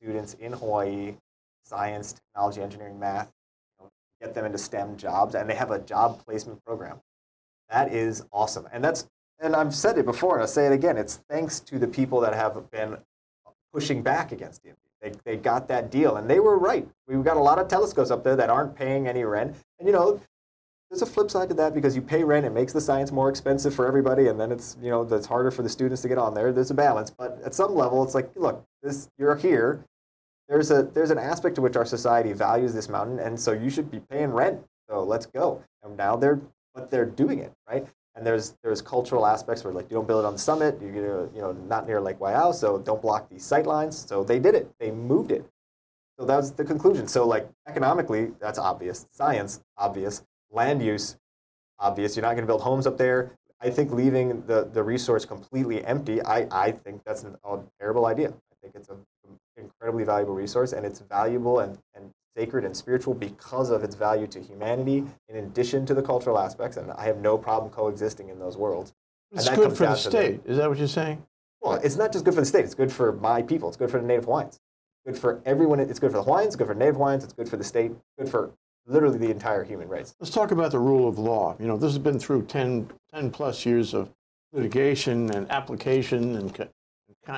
students 0.00 0.34
in 0.34 0.52
Hawaii 0.52 1.16
science, 1.64 2.12
technology, 2.12 2.60
engineering, 2.60 2.98
math, 2.98 3.32
you 3.78 3.84
know, 3.84 3.90
get 4.20 4.34
them 4.34 4.44
into 4.44 4.58
STEM 4.58 4.96
jobs, 4.96 5.34
and 5.34 5.48
they 5.48 5.54
have 5.54 5.70
a 5.70 5.78
job 5.78 6.24
placement 6.24 6.62
program. 6.64 7.00
That 7.70 7.92
is 7.92 8.22
awesome, 8.32 8.68
and 8.72 8.84
that's 8.84 9.08
and 9.40 9.56
I've 9.56 9.74
said 9.74 9.98
it 9.98 10.04
before, 10.04 10.34
and 10.34 10.42
I'll 10.42 10.48
say 10.48 10.66
it 10.66 10.72
again. 10.72 10.96
It's 10.96 11.16
thanks 11.28 11.58
to 11.60 11.78
the 11.78 11.88
people 11.88 12.20
that 12.20 12.34
have 12.34 12.70
been 12.70 12.98
pushing 13.72 14.02
back 14.02 14.30
against 14.30 14.64
TMT. 14.64 14.76
They, 15.02 15.12
they 15.24 15.36
got 15.36 15.68
that 15.68 15.90
deal, 15.90 16.16
and 16.16 16.30
they 16.30 16.40
were 16.40 16.56
right. 16.56 16.88
We've 17.08 17.24
got 17.24 17.36
a 17.36 17.40
lot 17.40 17.58
of 17.58 17.68
telescopes 17.68 18.10
up 18.10 18.22
there 18.22 18.36
that 18.36 18.48
aren't 18.48 18.76
paying 18.76 19.08
any 19.08 19.24
rent, 19.24 19.56
and 19.78 19.88
you 19.88 19.92
know, 19.92 20.20
there's 20.94 21.02
a 21.02 21.12
flip 21.12 21.28
side 21.28 21.48
to 21.48 21.54
that 21.56 21.74
because 21.74 21.96
you 21.96 22.02
pay 22.02 22.22
rent, 22.22 22.46
it 22.46 22.52
makes 22.52 22.72
the 22.72 22.80
science 22.80 23.10
more 23.10 23.28
expensive 23.28 23.74
for 23.74 23.84
everybody, 23.84 24.28
and 24.28 24.38
then 24.38 24.52
it's 24.52 24.76
you 24.80 24.90
know 24.90 25.02
it's 25.02 25.26
harder 25.26 25.50
for 25.50 25.62
the 25.62 25.68
students 25.68 26.02
to 26.02 26.08
get 26.08 26.18
on 26.18 26.34
there. 26.34 26.52
There's 26.52 26.70
a 26.70 26.74
balance, 26.74 27.10
but 27.10 27.40
at 27.44 27.52
some 27.52 27.74
level, 27.74 28.04
it's 28.04 28.14
like, 28.14 28.30
look, 28.36 28.64
this 28.80 29.08
you're 29.18 29.34
here. 29.34 29.84
There's 30.48 30.70
a 30.70 30.84
there's 30.84 31.10
an 31.10 31.18
aspect 31.18 31.56
to 31.56 31.62
which 31.62 31.74
our 31.74 31.84
society 31.84 32.32
values 32.32 32.74
this 32.74 32.88
mountain, 32.88 33.18
and 33.18 33.38
so 33.38 33.50
you 33.50 33.70
should 33.70 33.90
be 33.90 33.98
paying 33.98 34.30
rent. 34.30 34.60
So 34.88 35.02
let's 35.02 35.26
go. 35.26 35.64
And 35.82 35.96
now 35.96 36.14
they're 36.14 36.40
but 36.76 36.92
they're 36.92 37.06
doing 37.06 37.40
it 37.40 37.52
right. 37.68 37.84
And 38.14 38.24
there's 38.24 38.54
there's 38.62 38.80
cultural 38.80 39.26
aspects 39.26 39.64
where 39.64 39.72
like 39.72 39.90
you 39.90 39.96
don't 39.96 40.06
build 40.06 40.24
it 40.24 40.28
on 40.28 40.34
the 40.34 40.38
summit, 40.38 40.78
you're 40.80 41.28
you 41.34 41.40
know 41.40 41.50
not 41.50 41.88
near 41.88 42.00
Lake 42.00 42.20
Waiau, 42.20 42.54
so 42.54 42.78
don't 42.78 43.02
block 43.02 43.28
these 43.28 43.44
sight 43.44 43.66
lines. 43.66 43.96
So 43.96 44.22
they 44.22 44.38
did 44.38 44.54
it. 44.54 44.70
They 44.78 44.92
moved 44.92 45.32
it. 45.32 45.44
So 46.20 46.24
that 46.26 46.36
was 46.36 46.52
the 46.52 46.64
conclusion. 46.64 47.08
So 47.08 47.26
like 47.26 47.48
economically, 47.66 48.30
that's 48.38 48.60
obvious. 48.60 49.08
Science, 49.10 49.60
obvious. 49.76 50.22
Land 50.54 50.82
use, 50.82 51.16
obvious. 51.78 52.16
You're 52.16 52.22
not 52.22 52.34
going 52.34 52.44
to 52.44 52.46
build 52.46 52.62
homes 52.62 52.86
up 52.86 52.96
there. 52.96 53.32
I 53.60 53.70
think 53.70 53.90
leaving 53.92 54.46
the, 54.46 54.68
the 54.72 54.82
resource 54.82 55.24
completely 55.24 55.84
empty, 55.84 56.22
I, 56.22 56.46
I 56.50 56.70
think 56.70 57.02
that's 57.04 57.24
an, 57.24 57.36
a 57.44 57.58
terrible 57.80 58.06
idea. 58.06 58.28
I 58.28 58.54
think 58.62 58.74
it's 58.74 58.88
an 58.88 58.98
incredibly 59.56 60.04
valuable 60.04 60.34
resource, 60.34 60.72
and 60.72 60.86
it's 60.86 61.00
valuable 61.00 61.60
and, 61.60 61.78
and 61.94 62.10
sacred 62.36 62.64
and 62.64 62.76
spiritual 62.76 63.14
because 63.14 63.70
of 63.70 63.82
its 63.82 63.94
value 63.94 64.26
to 64.28 64.40
humanity, 64.40 65.04
in 65.28 65.36
addition 65.36 65.86
to 65.86 65.94
the 65.94 66.02
cultural 66.02 66.38
aspects. 66.38 66.76
And 66.76 66.90
I 66.92 67.04
have 67.04 67.18
no 67.18 67.36
problem 67.38 67.70
coexisting 67.72 68.28
in 68.28 68.38
those 68.38 68.56
worlds. 68.56 68.92
It's 69.32 69.48
good 69.48 69.76
for 69.76 69.86
the 69.86 69.96
state. 69.96 70.40
Is 70.44 70.58
that 70.58 70.68
what 70.68 70.78
you're 70.78 70.86
saying? 70.86 71.24
Well, 71.60 71.74
it's 71.82 71.96
not 71.96 72.12
just 72.12 72.24
good 72.24 72.34
for 72.34 72.40
the 72.40 72.46
state. 72.46 72.64
It's 72.64 72.74
good 72.74 72.92
for 72.92 73.12
my 73.12 73.42
people. 73.42 73.68
It's 73.68 73.76
good 73.76 73.90
for 73.90 73.98
the 73.98 74.06
Native 74.06 74.26
Hawaiians. 74.26 74.60
Good 75.06 75.18
for 75.18 75.40
everyone. 75.44 75.80
It's 75.80 75.98
good 75.98 76.12
for 76.12 76.18
the 76.18 76.22
Hawaiians. 76.22 76.48
It's 76.48 76.56
good 76.56 76.66
for 76.66 76.74
Native 76.74 76.96
Hawaiians. 76.96 77.24
It's 77.24 77.32
good 77.32 77.48
for 77.48 77.56
the 77.56 77.64
state. 77.64 77.92
Good 78.18 78.28
for 78.28 78.52
literally 78.86 79.18
the 79.18 79.30
entire 79.30 79.64
human 79.64 79.88
race. 79.88 80.14
Let's 80.20 80.32
talk 80.32 80.50
about 80.50 80.70
the 80.70 80.78
rule 80.78 81.08
of 81.08 81.18
law. 81.18 81.56
You 81.58 81.66
know, 81.66 81.76
this 81.76 81.92
has 81.92 81.98
been 81.98 82.18
through 82.18 82.42
10, 82.42 82.90
10 83.12 83.30
plus 83.30 83.64
years 83.64 83.94
of 83.94 84.10
litigation 84.52 85.30
and 85.30 85.50
application 85.50 86.36
and, 86.36 86.68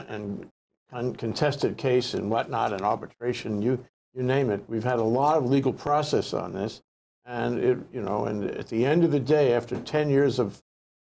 and 0.08 0.50
con- 0.90 1.14
contested 1.14 1.76
case 1.76 2.14
and 2.14 2.30
whatnot 2.30 2.72
and 2.72 2.82
arbitration. 2.82 3.62
You, 3.62 3.84
you 4.14 4.22
name 4.22 4.50
it. 4.50 4.62
We've 4.68 4.84
had 4.84 4.98
a 4.98 5.04
lot 5.04 5.36
of 5.36 5.48
legal 5.48 5.72
process 5.72 6.34
on 6.34 6.52
this. 6.52 6.82
And 7.24 7.58
it, 7.58 7.78
you 7.92 8.02
know, 8.02 8.26
and 8.26 8.44
at 8.50 8.68
the 8.68 8.86
end 8.86 9.04
of 9.04 9.10
the 9.10 9.20
day, 9.20 9.52
after 9.52 9.76
10 9.80 10.10
years 10.10 10.38
of, 10.38 10.62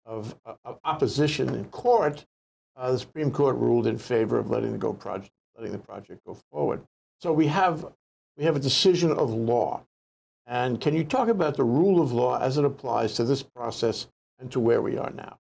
of, 0.05 0.35
of 0.65 0.79
opposition 0.83 1.53
in 1.53 1.65
court, 1.65 2.25
uh, 2.75 2.91
the 2.91 2.99
Supreme 2.99 3.31
Court 3.31 3.55
ruled 3.55 3.87
in 3.87 3.97
favor 3.97 4.37
of 4.37 4.49
letting 4.49 4.71
the 4.71 4.77
go 4.77 4.93
project, 4.93 5.31
letting 5.55 5.71
the 5.71 5.77
project 5.77 6.23
go 6.25 6.37
forward. 6.51 6.81
So 7.19 7.31
we 7.33 7.47
have, 7.47 7.85
we 8.35 8.43
have 8.45 8.55
a 8.55 8.59
decision 8.59 9.11
of 9.11 9.31
law. 9.31 9.83
And 10.47 10.79
can 10.79 10.95
you 10.95 11.03
talk 11.03 11.27
about 11.27 11.57
the 11.57 11.65
rule 11.65 12.01
of 12.01 12.13
law 12.13 12.39
as 12.39 12.57
it 12.57 12.63
applies 12.63 13.13
to 13.15 13.25
this 13.25 13.43
process 13.43 14.07
and 14.39 14.49
to 14.51 14.61
where 14.61 14.81
we 14.81 14.97
are 14.97 15.11
now? 15.11 15.37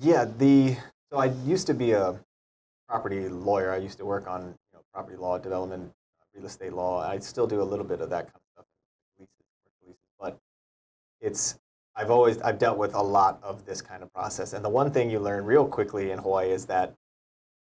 Yeah, 0.00 0.24
the 0.24 0.76
so 1.10 1.18
I 1.18 1.26
used 1.44 1.66
to 1.66 1.74
be 1.74 1.92
a 1.92 2.18
property 2.88 3.28
lawyer. 3.28 3.72
I 3.72 3.78
used 3.78 3.98
to 3.98 4.04
work 4.04 4.28
on 4.28 4.42
you 4.42 4.54
know, 4.72 4.80
property 4.92 5.16
law, 5.16 5.38
development, 5.38 5.92
real 6.34 6.46
estate 6.46 6.72
law. 6.72 7.00
I 7.00 7.18
still 7.18 7.46
do 7.46 7.60
a 7.60 7.64
little 7.64 7.84
bit 7.84 8.00
of 8.00 8.10
that 8.10 8.26
kind 8.26 8.36
of 8.36 8.42
stuff, 8.52 8.66
leases, 9.18 9.34
leases, 9.84 10.00
but 10.18 10.38
it's 11.20 11.58
I've 11.96 12.10
always 12.10 12.40
I've 12.42 12.58
dealt 12.58 12.78
with 12.78 12.94
a 12.94 13.02
lot 13.02 13.40
of 13.42 13.64
this 13.66 13.82
kind 13.82 14.02
of 14.02 14.12
process. 14.12 14.52
And 14.52 14.64
the 14.64 14.68
one 14.68 14.92
thing 14.92 15.10
you 15.10 15.18
learn 15.18 15.44
real 15.44 15.66
quickly 15.66 16.12
in 16.12 16.18
Hawaii 16.18 16.50
is 16.50 16.66
that 16.66 16.94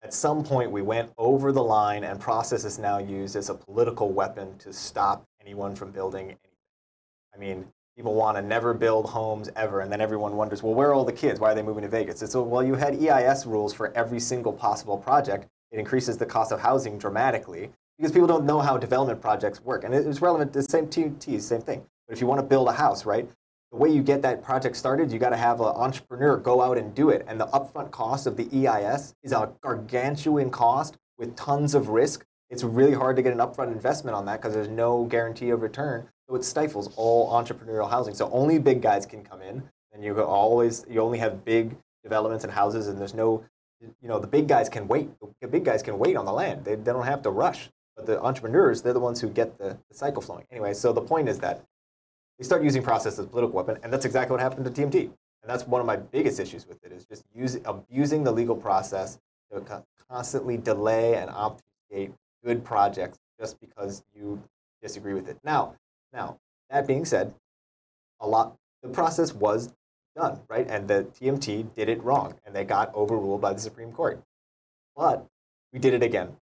at 0.02 0.14
some 0.14 0.44
point 0.44 0.70
we 0.70 0.82
went 0.82 1.10
over 1.18 1.52
the 1.52 1.62
line, 1.62 2.04
and 2.04 2.20
process 2.20 2.64
is 2.64 2.78
now 2.78 2.98
used 2.98 3.36
as 3.36 3.50
a 3.50 3.54
political 3.54 4.12
weapon 4.12 4.56
to 4.58 4.72
stop 4.72 5.24
anyone 5.40 5.74
from 5.74 5.90
building 5.90 6.26
anything. 6.26 6.50
I 7.34 7.38
mean, 7.38 7.66
people 7.96 8.14
want 8.14 8.36
to 8.36 8.42
never 8.42 8.74
build 8.74 9.06
homes 9.06 9.50
ever, 9.56 9.80
and 9.80 9.90
then 9.90 10.00
everyone 10.00 10.36
wonders, 10.36 10.62
well, 10.62 10.74
where 10.74 10.90
are 10.90 10.94
all 10.94 11.04
the 11.04 11.12
kids? 11.12 11.40
Why 11.40 11.50
are 11.52 11.54
they 11.54 11.62
moving 11.62 11.82
to 11.82 11.88
Vegas? 11.88 12.22
It's 12.22 12.34
well, 12.34 12.62
you 12.62 12.74
had 12.74 13.02
EIS 13.02 13.44
rules 13.44 13.74
for 13.74 13.92
every 13.96 14.20
single 14.20 14.52
possible 14.52 14.96
project. 14.96 15.46
It 15.72 15.78
increases 15.78 16.16
the 16.16 16.26
cost 16.26 16.52
of 16.52 16.60
housing 16.60 16.96
dramatically 16.96 17.70
because 17.98 18.12
people 18.12 18.28
don't 18.28 18.44
know 18.44 18.60
how 18.60 18.78
development 18.78 19.20
projects 19.20 19.60
work, 19.60 19.82
and 19.82 19.92
it's 19.92 20.22
relevant. 20.22 20.52
The 20.52 20.62
same 20.62 20.86
TT, 20.86 21.42
same 21.42 21.60
thing. 21.60 21.84
But 22.06 22.14
if 22.14 22.20
you 22.20 22.26
want 22.28 22.40
to 22.40 22.46
build 22.46 22.68
a 22.68 22.72
house, 22.72 23.04
right? 23.04 23.28
The 23.70 23.76
way 23.76 23.90
you 23.90 24.02
get 24.02 24.22
that 24.22 24.42
project 24.42 24.76
started, 24.76 25.12
you 25.12 25.18
got 25.18 25.30
to 25.30 25.36
have 25.36 25.60
an 25.60 25.66
entrepreneur 25.66 26.38
go 26.38 26.62
out 26.62 26.78
and 26.78 26.94
do 26.94 27.10
it, 27.10 27.26
and 27.28 27.38
the 27.38 27.46
upfront 27.48 27.90
cost 27.90 28.26
of 28.26 28.36
the 28.36 28.48
EIS 28.66 29.14
is 29.22 29.32
a 29.32 29.52
gargantuan 29.60 30.50
cost 30.50 30.96
with 31.18 31.36
tons 31.36 31.74
of 31.74 31.88
risk 31.88 32.24
It's 32.48 32.64
really 32.64 32.94
hard 32.94 33.16
to 33.16 33.22
get 33.22 33.32
an 33.32 33.40
upfront 33.40 33.72
investment 33.72 34.16
on 34.16 34.24
that 34.24 34.40
because 34.40 34.54
there's 34.54 34.68
no 34.68 35.04
guarantee 35.04 35.50
of 35.50 35.60
return. 35.60 36.08
So 36.28 36.34
it 36.34 36.44
stifles 36.44 36.94
all 36.96 37.30
entrepreneurial 37.30 37.90
housing. 37.90 38.14
So 38.14 38.30
only 38.32 38.58
big 38.58 38.80
guys 38.80 39.04
can 39.04 39.22
come 39.22 39.42
in, 39.42 39.62
and 39.92 40.02
you 40.02 40.18
always 40.22 40.86
you 40.88 41.00
only 41.02 41.18
have 41.18 41.44
big 41.44 41.76
developments 42.02 42.44
and 42.44 42.52
houses, 42.52 42.88
and 42.88 42.98
there's 42.98 43.12
no, 43.12 43.44
you 43.80 44.08
know, 44.08 44.18
the 44.18 44.26
big 44.26 44.48
guys 44.48 44.70
can 44.70 44.88
wait. 44.88 45.10
The 45.42 45.48
big 45.48 45.64
guys 45.66 45.82
can 45.82 45.98
wait 45.98 46.16
on 46.16 46.24
the 46.24 46.32
land. 46.32 46.64
They, 46.64 46.74
they 46.74 46.92
don't 46.92 47.04
have 47.04 47.22
to 47.22 47.30
rush. 47.30 47.68
But 47.96 48.06
the 48.06 48.22
entrepreneurs, 48.22 48.80
they're 48.80 48.94
the 48.94 49.00
ones 49.00 49.20
who 49.20 49.28
get 49.28 49.58
the, 49.58 49.76
the 49.90 49.94
cycle 49.94 50.22
flowing. 50.22 50.46
Anyway, 50.50 50.72
so 50.72 50.92
the 50.92 51.02
point 51.02 51.28
is 51.28 51.38
that 51.40 51.64
they 52.38 52.44
start 52.44 52.62
using 52.62 52.82
process 52.82 53.14
as 53.18 53.24
a 53.24 53.28
political 53.28 53.56
weapon, 53.56 53.78
and 53.82 53.92
that's 53.92 54.04
exactly 54.04 54.32
what 54.32 54.40
happened 54.40 54.64
to 54.64 54.70
TMT. 54.70 55.10
And 55.42 55.48
that's 55.48 55.66
one 55.66 55.80
of 55.80 55.86
my 55.86 55.96
biggest 55.96 56.40
issues 56.40 56.66
with 56.66 56.82
it 56.84 56.92
is 56.92 57.04
just 57.04 57.24
using 57.34 57.62
abusing 57.64 58.24
the 58.24 58.32
legal 58.32 58.56
process 58.56 59.18
to 59.52 59.82
constantly 60.10 60.56
delay 60.56 61.16
and 61.16 61.30
obfuscate 61.30 62.12
good 62.44 62.64
projects 62.64 63.18
just 63.40 63.60
because 63.60 64.02
you 64.14 64.42
disagree 64.82 65.14
with 65.14 65.28
it. 65.28 65.38
Now, 65.44 65.74
now 66.12 66.38
that 66.70 66.86
being 66.86 67.04
said, 67.04 67.34
a 68.20 68.26
lot 68.26 68.56
the 68.82 68.88
process 68.88 69.34
was 69.34 69.72
done 70.14 70.40
right, 70.48 70.66
and 70.68 70.86
the 70.86 71.06
TMT 71.20 71.74
did 71.74 71.88
it 71.88 72.02
wrong, 72.02 72.34
and 72.44 72.54
they 72.54 72.64
got 72.64 72.94
overruled 72.94 73.40
by 73.40 73.52
the 73.52 73.60
Supreme 73.60 73.92
Court. 73.92 74.20
But 74.96 75.26
we 75.72 75.78
did 75.78 75.94
it 75.94 76.02
again, 76.02 76.36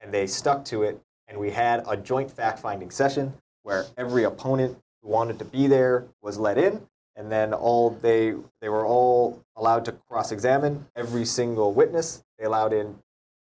and 0.00 0.12
they 0.12 0.26
stuck 0.26 0.64
to 0.66 0.82
it, 0.82 1.00
and 1.28 1.38
we 1.38 1.50
had 1.50 1.84
a 1.88 1.96
joint 1.96 2.30
fact-finding 2.30 2.90
session 2.90 3.34
where 3.62 3.86
every 3.96 4.24
opponent 4.24 4.78
who 5.06 5.12
wanted 5.12 5.38
to 5.38 5.44
be 5.44 5.66
there 5.66 6.04
was 6.20 6.38
let 6.38 6.58
in, 6.58 6.80
and 7.14 7.30
then 7.30 7.54
all 7.54 7.90
they 7.90 8.34
they 8.60 8.68
were 8.68 8.84
all 8.84 9.42
allowed 9.56 9.84
to 9.86 9.92
cross-examine 9.92 10.86
every 10.96 11.24
single 11.24 11.72
witness. 11.72 12.22
They 12.38 12.44
allowed 12.44 12.72
in 12.72 12.96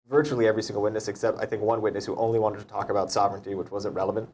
virtually 0.08 0.46
every 0.46 0.62
single 0.62 0.82
witness 0.82 1.08
except 1.08 1.38
I 1.38 1.46
think 1.46 1.62
one 1.62 1.80
witness 1.80 2.04
who 2.04 2.14
only 2.16 2.38
wanted 2.38 2.58
to 2.58 2.66
talk 2.66 2.90
about 2.90 3.10
sovereignty, 3.10 3.54
which 3.54 3.70
wasn't 3.70 3.94
relevant. 3.94 4.28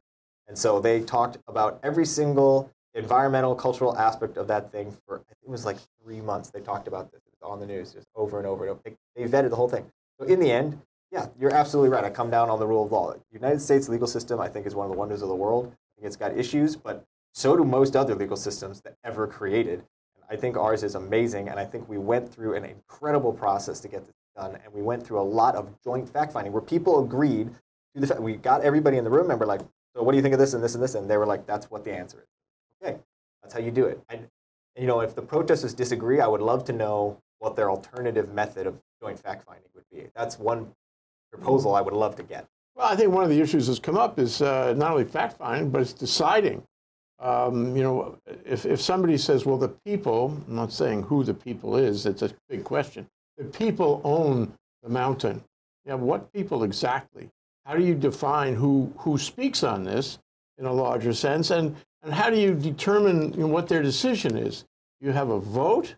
And 0.49 0.59
so 0.59 0.81
they 0.81 1.01
talked 1.01 1.39
about 1.47 1.79
every 1.85 2.07
single 2.07 2.73
environmental, 2.95 3.55
cultural 3.55 3.97
aspect 3.97 4.37
of 4.37 4.49
that 4.49 4.73
thing 4.73 4.97
for 5.07 5.17
I 5.17 5.35
think 5.35 5.47
it 5.47 5.51
was 5.51 5.65
like 5.65 5.77
three 6.03 6.21
months. 6.21 6.51
They 6.51 6.61
talked 6.61 6.89
about 6.89 7.13
this 7.13 7.21
on 7.43 7.61
the 7.61 7.67
news 7.67 7.93
just 7.93 8.07
over 8.15 8.39
and 8.39 8.47
over 8.47 8.65
and 8.65 8.73
over. 8.73 8.81
They, 8.85 8.97
they 9.17 9.29
vetted 9.29 9.51
the 9.51 9.57
whole 9.57 9.69
thing. 9.69 9.87
So 10.19 10.27
in 10.27 10.41
the 10.41 10.51
end, 10.51 10.79
yeah, 11.11 11.27
you're 11.39 11.55
absolutely 11.55 11.91
right. 11.91 12.05
I 12.05 12.11
come 12.11 12.31
down 12.31 12.51
on 12.51 12.59
the 12.59 12.67
rule 12.67 12.85
of 12.85 12.93
law. 12.93 13.13
The 13.13 13.21
United 13.33 13.61
States 13.61 13.89
legal 13.89 14.07
system, 14.07 14.41
I 14.41 14.49
think, 14.49 14.67
is 14.67 14.75
one 14.75 14.87
of 14.87 14.93
the 14.93 14.99
wonders 14.99 15.23
of 15.23 15.29
the 15.29 15.35
world. 15.35 15.67
I 15.67 16.01
think 16.01 16.07
it's 16.07 16.17
got 16.17 16.37
issues, 16.37 16.77
but 16.77 17.05
so 17.33 17.57
do 17.57 17.65
most 17.65 17.97
other 17.97 18.15
legal 18.15 18.37
systems 18.37 18.81
that 18.83 18.97
ever 19.05 19.27
created. 19.27 19.85
And 20.15 20.25
I 20.31 20.37
think 20.37 20.57
ours 20.57 20.83
is 20.83 20.95
amazing, 20.95 21.49
and 21.49 21.59
I 21.59 21.65
think 21.65 21.89
we 21.89 21.99
went 21.99 22.33
through 22.33 22.55
an 22.55 22.65
incredible 22.65 23.33
process 23.33 23.81
to 23.81 23.89
get 23.89 24.05
this 24.07 24.15
done, 24.37 24.59
and 24.65 24.73
we 24.73 24.83
went 24.83 25.07
through 25.07 25.21
a 25.21 25.23
lot 25.23 25.55
of 25.55 25.69
joint 25.83 26.09
fact 26.09 26.33
finding 26.33 26.53
where 26.53 26.63
people 26.63 27.05
agreed 27.05 27.51
to 27.95 28.01
the 28.01 28.07
fact. 28.07 28.21
We 28.21 28.37
got 28.37 28.63
everybody 28.63 28.97
in 28.97 29.05
the 29.05 29.11
room, 29.11 29.31
and 29.31 29.39
we're 29.39 29.47
like, 29.47 29.63
so 29.95 30.03
what 30.03 30.13
do 30.13 30.17
you 30.17 30.23
think 30.23 30.35
of 30.35 30.41
this 30.41 30.55
and 30.55 30.63
this 30.63 30.75
and 30.75 30.83
this? 30.83 30.95
And 30.95 31.11
they 31.11 31.17
were 31.17 31.27
like, 31.27 31.47
that's 31.47 31.71
what 31.71 31.85
the 31.85 31.93
answer 31.93 32.19
is. 32.19 32.89
Okay, 32.89 32.99
that's 33.43 33.55
how 33.55 33.61
you 33.61 33.71
do 33.71 33.87
it. 33.87 34.01
And 34.09 34.29
you 34.77 34.87
know, 34.87 35.01
if 35.01 35.15
the 35.15 35.23
protesters 35.23 35.75
disagree, 35.75 36.21
I 36.21 36.27
would 36.27 36.41
love 36.41 36.65
to 36.67 36.73
know 36.73 37.21
what 37.39 37.57
their 37.57 37.71
alternative 37.71 38.33
method 38.33 38.67
of 38.67 38.81
joint 39.03 39.19
fact 39.19 39.45
finding 39.45 39.69
would 39.75 39.85
be. 39.93 40.09
That's 40.15 40.39
one 40.39 40.73
proposal 41.33 41.75
I 41.75 41.81
would 41.81 41.95
love 41.95 42.17
to 42.17 42.23
get. 42.23 42.47
Well, 42.75 42.87
I 42.87 42.97
think 42.97 43.13
one 43.13 43.25
of 43.25 43.31
the 43.31 43.41
issues 43.41 43.67
that's 43.67 43.79
come 43.79 43.97
up 43.97 44.19
is 44.19 44.43
uh, 44.43 44.75
not 44.77 44.93
only 44.93 45.05
fact 45.05 45.37
finding, 45.39 45.71
but 45.71 45.81
it's 45.81 45.93
deciding. 45.93 46.63
Um, 47.21 47.77
you 47.77 47.83
know, 47.83 48.17
if, 48.47 48.65
if 48.65 48.81
somebody 48.81 49.19
says, 49.19 49.45
well, 49.45 49.59
the 49.59 49.69
people, 49.69 50.41
I'm 50.49 50.57
not 50.57 50.73
saying 50.73 51.03
who 51.03 51.23
the 51.23 51.35
people 51.35 51.77
is, 51.77 52.07
it's 52.07 52.23
a 52.23 52.31
big 52.49 52.65
question. 52.65 53.07
The 53.37 53.45
people 53.45 54.01
own 54.05 54.53
the 54.83 54.89
mountain. 54.89 55.43
Yeah, 55.85 55.95
what 55.95 56.33
people 56.33 56.63
exactly? 56.63 57.29
How 57.67 57.77
do 57.77 57.85
you 57.85 57.95
define 57.95 58.55
who, 58.55 58.93
who 58.97 59.19
speaks 59.19 59.63
on 59.63 59.85
this 59.85 60.19
in 60.59 60.65
a 60.65 60.73
larger 60.73 61.13
sense? 61.13 61.51
And, 61.51 61.77
and 62.03 62.13
how 62.13 62.31
do 62.31 62.39
you 62.39 62.55
determine 62.55 63.33
you 63.35 63.41
know, 63.41 63.47
what 63.49 63.69
their 63.69 63.83
decision 63.83 64.37
is? 64.37 64.65
You 65.01 65.13
have 65.13 65.29
a 65.29 65.39
vote. 65.39 65.95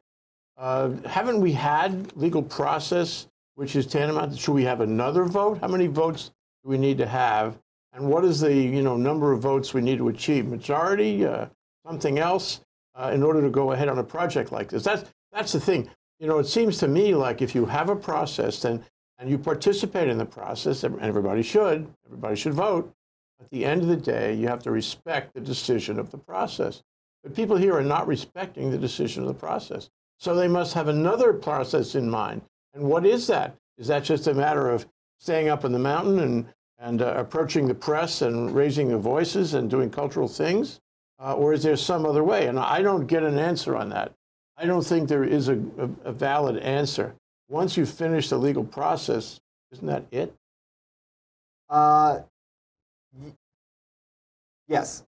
Uh, 0.56 0.90
haven't 1.06 1.40
we 1.40 1.52
had 1.52 2.16
legal 2.16 2.42
process 2.42 3.28
which 3.54 3.76
is 3.76 3.86
tantamount? 3.86 4.36
Should 4.38 4.54
we 4.54 4.64
have 4.64 4.80
another 4.80 5.24
vote? 5.24 5.58
How 5.60 5.68
many 5.68 5.86
votes 5.86 6.30
do 6.64 6.70
we 6.70 6.78
need 6.78 6.98
to 6.98 7.06
have? 7.06 7.58
And 7.92 8.08
what 8.08 8.24
is 8.24 8.40
the 8.40 8.54
you 8.54 8.82
know 8.82 8.96
number 8.96 9.32
of 9.32 9.40
votes 9.40 9.74
we 9.74 9.80
need 9.80 9.98
to 9.98 10.08
achieve? 10.08 10.46
Majority, 10.46 11.26
uh, 11.26 11.46
something 11.86 12.18
else, 12.18 12.60
uh, 12.94 13.10
in 13.12 13.22
order 13.22 13.42
to 13.42 13.50
go 13.50 13.72
ahead 13.72 13.88
on 13.88 13.98
a 13.98 14.04
project 14.04 14.52
like 14.52 14.70
this? 14.70 14.82
That's 14.82 15.04
that's 15.32 15.52
the 15.52 15.60
thing. 15.60 15.90
You 16.18 16.28
know, 16.28 16.38
it 16.38 16.46
seems 16.46 16.78
to 16.78 16.88
me 16.88 17.14
like 17.14 17.42
if 17.42 17.54
you 17.54 17.66
have 17.66 17.88
a 17.88 17.96
process 17.96 18.64
and 18.64 18.82
and 19.18 19.30
you 19.30 19.38
participate 19.38 20.08
in 20.08 20.18
the 20.18 20.24
process, 20.24 20.82
and 20.84 21.00
everybody 21.00 21.42
should, 21.42 21.86
everybody 22.06 22.34
should 22.34 22.54
vote. 22.54 22.92
At 23.40 23.50
the 23.50 23.64
end 23.64 23.82
of 23.82 23.88
the 23.88 23.96
day, 23.96 24.34
you 24.34 24.48
have 24.48 24.62
to 24.64 24.70
respect 24.70 25.34
the 25.34 25.40
decision 25.40 25.98
of 25.98 26.10
the 26.10 26.18
process. 26.18 26.82
But 27.22 27.34
people 27.34 27.56
here 27.56 27.76
are 27.76 27.82
not 27.82 28.06
respecting 28.06 28.70
the 28.70 28.78
decision 28.78 29.22
of 29.22 29.28
the 29.28 29.34
process. 29.34 29.90
So 30.18 30.34
they 30.34 30.48
must 30.48 30.74
have 30.74 30.88
another 30.88 31.32
process 31.32 31.94
in 31.94 32.08
mind. 32.08 32.42
And 32.74 32.84
what 32.84 33.04
is 33.06 33.26
that? 33.28 33.56
Is 33.78 33.86
that 33.88 34.04
just 34.04 34.26
a 34.26 34.34
matter 34.34 34.70
of 34.70 34.86
staying 35.18 35.48
up 35.48 35.64
in 35.64 35.72
the 35.72 35.78
mountain 35.78 36.20
and, 36.20 36.46
and 36.82 37.00
uh, 37.00 37.14
approaching 37.16 37.66
the 37.66 37.74
press 37.74 38.22
and 38.22 38.54
raising 38.54 38.88
their 38.88 38.98
voices 38.98 39.54
and 39.54 39.70
doing 39.70 39.88
cultural 39.88 40.28
things? 40.28 40.80
Uh, 41.18 41.34
or 41.34 41.52
is 41.52 41.62
there 41.62 41.76
some 41.76 42.04
other 42.04 42.24
way? 42.24 42.48
And 42.48 42.58
I 42.58 42.82
don't 42.82 43.06
get 43.06 43.22
an 43.22 43.38
answer 43.38 43.76
on 43.76 43.88
that. 43.90 44.12
I 44.56 44.66
don't 44.66 44.84
think 44.84 45.08
there 45.08 45.24
is 45.24 45.48
a, 45.48 45.54
a, 45.78 45.88
a 46.04 46.12
valid 46.12 46.58
answer. 46.58 47.14
Once 47.48 47.76
you 47.76 47.86
finish 47.86 48.28
the 48.28 48.36
legal 48.36 48.64
process, 48.64 49.40
isn't 49.70 49.86
that 49.86 50.04
it? 50.10 50.34
Uh, 51.70 52.20
yes 54.68 55.04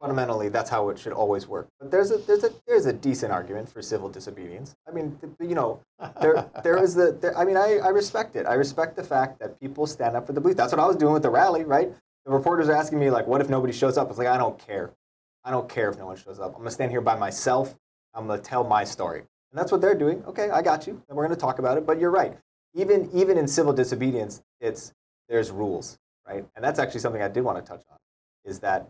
fundamentally 0.00 0.48
that's 0.48 0.70
how 0.70 0.88
it 0.90 0.98
should 0.98 1.12
always 1.12 1.46
work. 1.48 1.68
But 1.80 1.90
there's 1.90 2.10
a 2.10 2.18
there's 2.18 2.44
a 2.44 2.50
there's 2.66 2.86
a 2.86 2.92
decent 2.92 3.32
argument 3.32 3.68
for 3.68 3.82
civil 3.82 4.08
disobedience. 4.08 4.74
I 4.86 4.92
mean, 4.92 5.18
you 5.40 5.54
know, 5.54 5.80
there 6.20 6.48
there 6.64 6.82
is 6.82 6.94
the 6.94 7.16
there, 7.20 7.36
I 7.36 7.44
mean, 7.44 7.56
I, 7.56 7.78
I 7.78 7.88
respect 7.88 8.36
it. 8.36 8.46
I 8.46 8.54
respect 8.54 8.96
the 8.96 9.04
fact 9.04 9.38
that 9.40 9.60
people 9.60 9.86
stand 9.86 10.16
up 10.16 10.26
for 10.26 10.32
the 10.32 10.40
belief. 10.40 10.56
That's 10.56 10.72
what 10.72 10.80
I 10.80 10.86
was 10.86 10.96
doing 10.96 11.12
with 11.12 11.22
the 11.22 11.30
rally, 11.30 11.64
right? 11.64 11.90
The 12.24 12.32
reporters 12.32 12.68
are 12.68 12.74
asking 12.74 12.98
me 12.98 13.10
like, 13.10 13.26
what 13.26 13.40
if 13.40 13.48
nobody 13.48 13.72
shows 13.72 13.96
up? 13.98 14.08
It's 14.08 14.18
like 14.18 14.28
I 14.28 14.38
don't 14.38 14.58
care. 14.58 14.92
I 15.44 15.50
don't 15.50 15.68
care 15.68 15.88
if 15.90 15.98
no 15.98 16.06
one 16.06 16.16
shows 16.16 16.38
up. 16.38 16.52
I'm 16.52 16.58
gonna 16.58 16.70
stand 16.70 16.90
here 16.90 17.00
by 17.00 17.16
myself. 17.16 17.74
I'm 18.14 18.26
gonna 18.26 18.40
tell 18.40 18.64
my 18.64 18.84
story, 18.84 19.20
and 19.20 19.58
that's 19.58 19.72
what 19.72 19.80
they're 19.80 19.94
doing. 19.94 20.22
Okay, 20.26 20.50
I 20.50 20.62
got 20.62 20.86
you, 20.86 21.02
and 21.08 21.16
we're 21.16 21.24
gonna 21.24 21.36
talk 21.36 21.58
about 21.58 21.78
it. 21.78 21.86
But 21.86 21.98
you're 21.98 22.10
right. 22.10 22.36
Even 22.74 23.08
even 23.12 23.38
in 23.38 23.48
civil 23.48 23.72
disobedience, 23.72 24.42
it's 24.60 24.92
there's 25.28 25.50
rules, 25.50 25.98
right? 26.26 26.44
And 26.54 26.64
that's 26.64 26.78
actually 26.78 27.00
something 27.00 27.22
I 27.22 27.28
did 27.28 27.44
want 27.44 27.64
to 27.64 27.68
touch 27.68 27.84
on. 27.90 27.98
Is 28.44 28.60
that 28.60 28.88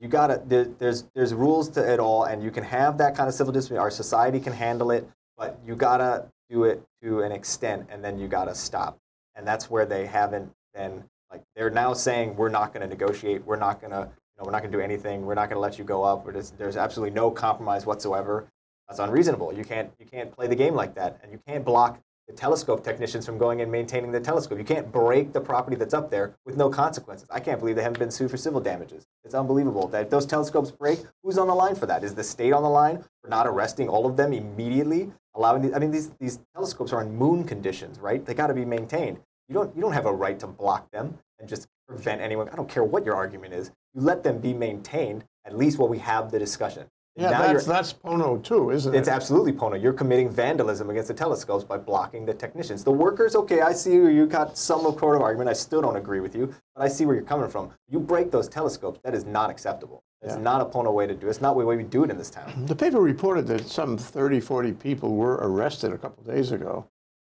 you 0.00 0.08
gotta 0.08 0.42
there, 0.46 0.64
there's 0.64 1.04
there's 1.14 1.34
rules 1.34 1.68
to 1.70 1.92
it 1.92 1.98
all, 1.98 2.24
and 2.24 2.42
you 2.42 2.50
can 2.50 2.64
have 2.64 2.98
that 2.98 3.16
kind 3.16 3.28
of 3.28 3.34
civil 3.34 3.52
dispute. 3.52 3.78
Our 3.78 3.90
society 3.90 4.40
can 4.40 4.52
handle 4.52 4.90
it, 4.90 5.08
but 5.36 5.58
you 5.66 5.74
gotta 5.74 6.26
do 6.48 6.64
it 6.64 6.82
to 7.02 7.22
an 7.22 7.32
extent, 7.32 7.88
and 7.90 8.04
then 8.04 8.18
you 8.18 8.28
gotta 8.28 8.54
stop. 8.54 8.98
And 9.34 9.46
that's 9.46 9.70
where 9.70 9.86
they 9.86 10.06
haven't 10.06 10.50
been. 10.74 11.04
Like 11.30 11.42
they're 11.54 11.70
now 11.70 11.92
saying 11.92 12.36
we're 12.36 12.48
not 12.48 12.72
going 12.72 12.80
to 12.80 12.88
negotiate. 12.88 13.44
We're 13.44 13.56
not 13.56 13.80
going 13.80 13.90
to 13.90 13.98
you 13.98 14.38
know 14.38 14.44
we're 14.44 14.50
not 14.50 14.62
going 14.62 14.72
to 14.72 14.78
do 14.78 14.82
anything. 14.82 15.26
We're 15.26 15.34
not 15.34 15.50
going 15.50 15.56
to 15.56 15.60
let 15.60 15.78
you 15.78 15.84
go 15.84 16.02
up. 16.02 16.26
Just, 16.32 16.56
there's 16.56 16.76
absolutely 16.76 17.14
no 17.14 17.30
compromise 17.30 17.84
whatsoever. 17.84 18.46
That's 18.88 18.98
unreasonable. 18.98 19.52
You 19.52 19.64
can't 19.64 19.90
you 19.98 20.06
can't 20.06 20.32
play 20.32 20.46
the 20.46 20.56
game 20.56 20.74
like 20.74 20.94
that, 20.94 21.18
and 21.22 21.30
you 21.30 21.38
can't 21.46 21.64
block 21.64 22.00
the 22.28 22.34
telescope 22.34 22.84
technicians 22.84 23.24
from 23.24 23.38
going 23.38 23.62
and 23.62 23.72
maintaining 23.72 24.12
the 24.12 24.20
telescope. 24.20 24.58
You 24.58 24.64
can't 24.64 24.92
break 24.92 25.32
the 25.32 25.40
property 25.40 25.76
that's 25.76 25.94
up 25.94 26.10
there 26.10 26.36
with 26.44 26.56
no 26.58 26.68
consequences. 26.68 27.26
I 27.30 27.40
can't 27.40 27.58
believe 27.58 27.74
they 27.74 27.82
haven't 27.82 27.98
been 27.98 28.10
sued 28.10 28.30
for 28.30 28.36
civil 28.36 28.60
damages. 28.60 29.06
It's 29.24 29.34
unbelievable 29.34 29.88
that 29.88 30.02
if 30.02 30.10
those 30.10 30.26
telescopes 30.26 30.70
break, 30.70 31.00
who's 31.22 31.38
on 31.38 31.48
the 31.48 31.54
line 31.54 31.74
for 31.74 31.86
that? 31.86 32.04
Is 32.04 32.14
the 32.14 32.22
state 32.22 32.52
on 32.52 32.62
the 32.62 32.68
line 32.68 33.02
for 33.22 33.28
not 33.28 33.46
arresting 33.46 33.88
all 33.88 34.04
of 34.04 34.16
them 34.16 34.34
immediately? 34.34 35.10
Allowing 35.34 35.62
the, 35.62 35.74
I 35.74 35.78
mean, 35.78 35.90
these, 35.90 36.10
these 36.20 36.38
telescopes 36.54 36.92
are 36.92 37.00
in 37.00 37.16
moon 37.16 37.44
conditions, 37.44 37.98
right? 37.98 38.24
They 38.24 38.34
got 38.34 38.48
to 38.48 38.54
be 38.54 38.66
maintained. 38.66 39.18
You 39.48 39.54
don't, 39.54 39.74
you 39.74 39.80
don't 39.80 39.92
have 39.92 40.06
a 40.06 40.12
right 40.12 40.38
to 40.40 40.46
block 40.46 40.90
them 40.90 41.18
and 41.40 41.48
just 41.48 41.66
prevent 41.86 42.20
anyone. 42.20 42.50
I 42.50 42.56
don't 42.56 42.68
care 42.68 42.84
what 42.84 43.06
your 43.06 43.14
argument 43.14 43.54
is. 43.54 43.70
You 43.94 44.02
let 44.02 44.22
them 44.22 44.38
be 44.38 44.52
maintained 44.52 45.24
at 45.46 45.56
least 45.56 45.78
while 45.78 45.88
we 45.88 45.98
have 45.98 46.30
the 46.30 46.38
discussion. 46.38 46.90
Yeah, 47.18 47.30
now 47.30 47.52
that's, 47.52 47.66
that's 47.66 47.92
Pono 47.92 48.42
too, 48.42 48.70
isn't 48.70 48.94
it? 48.94 48.98
It's 48.98 49.08
absolutely 49.08 49.52
Pono. 49.52 49.82
You're 49.82 49.92
committing 49.92 50.30
vandalism 50.30 50.88
against 50.88 51.08
the 51.08 51.14
telescopes 51.14 51.64
by 51.64 51.76
blocking 51.76 52.24
the 52.24 52.32
technicians. 52.32 52.84
The 52.84 52.92
workers, 52.92 53.34
okay, 53.34 53.60
I 53.60 53.72
see 53.72 53.92
you 53.92 54.24
got 54.26 54.56
some 54.56 54.82
sort 54.82 55.16
of 55.16 55.22
argument. 55.22 55.50
I 55.50 55.52
still 55.52 55.82
don't 55.82 55.96
agree 55.96 56.20
with 56.20 56.36
you, 56.36 56.54
but 56.76 56.84
I 56.84 56.88
see 56.88 57.06
where 57.06 57.16
you're 57.16 57.24
coming 57.24 57.50
from. 57.50 57.72
You 57.90 57.98
break 57.98 58.30
those 58.30 58.48
telescopes, 58.48 59.00
that 59.02 59.14
is 59.14 59.24
not 59.24 59.50
acceptable. 59.50 60.04
It's 60.22 60.34
yeah. 60.34 60.40
not 60.40 60.60
a 60.60 60.64
Pono 60.64 60.92
way 60.92 61.08
to 61.08 61.14
do 61.14 61.26
it. 61.26 61.30
It's 61.30 61.40
not 61.40 61.56
the 61.56 61.64
way 61.64 61.76
we 61.76 61.82
do 61.82 62.04
it 62.04 62.10
in 62.10 62.18
this 62.18 62.30
town. 62.30 62.66
The 62.66 62.76
paper 62.76 63.00
reported 63.00 63.48
that 63.48 63.66
some 63.68 63.98
30, 63.98 64.38
40 64.38 64.72
people 64.72 65.16
were 65.16 65.34
arrested 65.34 65.92
a 65.92 65.98
couple 65.98 66.22
days 66.22 66.52
ago. 66.52 66.86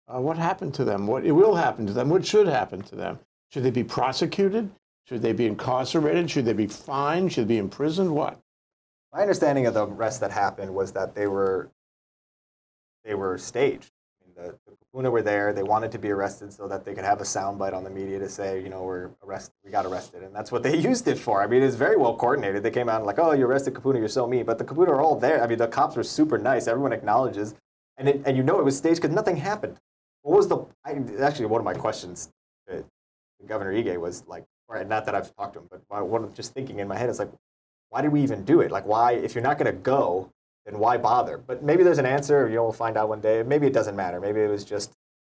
Uh, 0.07 0.19
what 0.19 0.37
happened 0.37 0.73
to 0.75 0.85
them? 0.85 1.07
What 1.07 1.25
it 1.25 1.31
will 1.31 1.55
happen 1.55 1.85
to 1.87 1.93
them? 1.93 2.09
What 2.09 2.25
should 2.25 2.47
happen 2.47 2.81
to 2.83 2.95
them? 2.95 3.19
Should 3.51 3.63
they 3.63 3.71
be 3.71 3.83
prosecuted? 3.83 4.69
Should 5.07 5.21
they 5.21 5.33
be 5.33 5.45
incarcerated? 5.45 6.29
Should 6.29 6.45
they 6.45 6.53
be 6.53 6.67
fined? 6.67 7.33
Should 7.33 7.45
they 7.47 7.55
be 7.55 7.57
imprisoned? 7.57 8.13
What? 8.13 8.39
My 9.13 9.21
understanding 9.21 9.67
of 9.67 9.75
the 9.75 9.85
arrests 9.85 10.19
that 10.21 10.31
happened 10.31 10.73
was 10.73 10.91
that 10.93 11.13
they 11.13 11.27
were 11.27 11.69
they 13.05 13.13
were 13.13 13.37
staged. 13.37 13.91
The, 14.35 14.55
the 14.65 14.73
Kupuna 14.99 15.11
were 15.11 15.21
there. 15.21 15.53
They 15.53 15.61
wanted 15.61 15.91
to 15.91 15.99
be 15.99 16.09
arrested 16.09 16.51
so 16.51 16.67
that 16.67 16.83
they 16.83 16.95
could 16.95 17.03
have 17.03 17.21
a 17.21 17.23
soundbite 17.23 17.73
on 17.73 17.83
the 17.83 17.89
media 17.91 18.17
to 18.17 18.27
say, 18.27 18.59
you 18.63 18.69
know, 18.69 18.81
we're 18.81 19.11
arrested, 19.23 19.53
we 19.63 19.69
got 19.69 19.85
arrested, 19.85 20.23
and 20.23 20.33
that's 20.33 20.51
what 20.51 20.63
they 20.63 20.75
used 20.89 21.07
it 21.07 21.19
for. 21.19 21.43
I 21.43 21.47
mean, 21.47 21.61
it's 21.61 21.75
very 21.75 21.97
well 21.97 22.15
coordinated. 22.15 22.63
They 22.63 22.71
came 22.71 22.89
out 22.89 22.97
and 22.97 23.05
like, 23.05 23.19
oh, 23.19 23.33
you 23.33 23.45
arrested 23.45 23.75
Kupuna, 23.75 23.99
you're 23.99 24.07
so 24.07 24.25
mean. 24.25 24.45
But 24.45 24.57
the 24.57 24.63
Kupuna 24.63 24.87
are 24.87 25.01
all 25.01 25.19
there. 25.19 25.43
I 25.43 25.47
mean, 25.47 25.59
the 25.59 25.67
cops 25.67 25.95
were 25.95 26.03
super 26.03 26.39
nice. 26.39 26.67
Everyone 26.67 26.93
acknowledges, 26.93 27.53
and 27.97 28.09
it, 28.09 28.21
and 28.25 28.35
you 28.35 28.41
know 28.41 28.59
it 28.59 28.65
was 28.65 28.75
staged 28.75 29.01
because 29.01 29.13
nothing 29.13 29.35
happened. 29.35 29.77
What 30.23 30.37
was 30.37 30.47
the? 30.47 30.65
I, 30.83 30.95
actually, 31.21 31.45
one 31.45 31.61
of 31.61 31.65
my 31.65 31.75
questions 31.75 32.31
to 32.67 32.83
Governor 33.45 33.73
Ige 33.73 33.99
was 33.99 34.23
like, 34.25 34.45
not 34.87 35.05
that 35.05 35.13
I've 35.13 35.35
talked 35.35 35.53
to 35.53 35.59
him, 35.59 35.67
but 35.69 36.07
what 36.07 36.23
I'm 36.23 36.33
just 36.33 36.53
thinking 36.55 36.79
in 36.79 36.87
my 36.87 36.97
head 36.97 37.09
is 37.09 37.19
like, 37.19 37.29
why 37.93 38.01
did 38.01 38.11
we 38.11 38.23
even 38.23 38.43
do 38.43 38.61
it? 38.61 38.71
Like, 38.71 38.87
why, 38.87 39.11
if 39.11 39.35
you're 39.35 39.43
not 39.43 39.59
going 39.59 39.71
to 39.71 39.79
go, 39.79 40.31
then 40.65 40.79
why 40.79 40.97
bother? 40.97 41.37
But 41.37 41.61
maybe 41.61 41.83
there's 41.83 41.99
an 41.99 42.07
answer. 42.07 42.49
You 42.49 42.55
know, 42.55 42.63
we'll 42.63 42.71
find 42.71 42.97
out 42.97 43.07
one 43.07 43.21
day. 43.21 43.43
Maybe 43.43 43.67
it 43.67 43.73
doesn't 43.73 43.95
matter. 43.95 44.19
Maybe 44.19 44.41
it 44.41 44.49
was 44.49 44.65
just, 44.65 44.93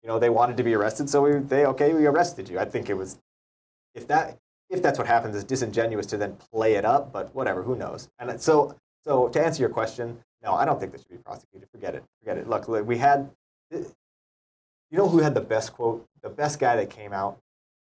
you 0.03 0.07
know, 0.07 0.19
they 0.19 0.29
wanted 0.29 0.57
to 0.57 0.63
be 0.63 0.75
arrested, 0.75 1.09
so 1.09 1.23
we, 1.23 1.39
they 1.39 1.65
okay, 1.65 1.93
we 1.95 2.05
arrested 2.05 2.47
you. 2.47 2.59
I 2.59 2.65
think 2.65 2.91
it 2.91 2.93
was, 2.93 3.17
if 3.95 4.07
that, 4.07 4.37
if 4.69 4.83
that's 4.83 4.99
what 4.99 5.07
happens, 5.07 5.35
it's 5.35 5.45
disingenuous 5.45 6.05
to 6.07 6.17
then 6.17 6.35
play 6.51 6.75
it 6.75 6.85
up. 6.85 7.11
But 7.11 7.33
whatever, 7.33 7.63
who 7.63 7.75
knows? 7.75 8.07
And 8.19 8.39
so, 8.39 8.75
so 9.03 9.29
to 9.29 9.43
answer 9.43 9.61
your 9.61 9.71
question, 9.71 10.19
no, 10.43 10.53
I 10.53 10.63
don't 10.63 10.79
think 10.79 10.91
this 10.91 11.01
should 11.01 11.09
be 11.09 11.23
prosecuted. 11.25 11.67
Forget 11.71 11.95
it. 11.95 12.03
Forget 12.19 12.37
it. 12.37 12.47
Look, 12.47 12.67
we 12.67 12.99
had, 12.99 13.31
you 13.71 13.87
know, 14.91 15.09
who 15.09 15.19
had 15.19 15.33
the 15.33 15.41
best 15.41 15.73
quote? 15.73 16.05
The 16.21 16.29
best 16.29 16.59
guy 16.59 16.75
that 16.75 16.91
came 16.91 17.13
out. 17.13 17.39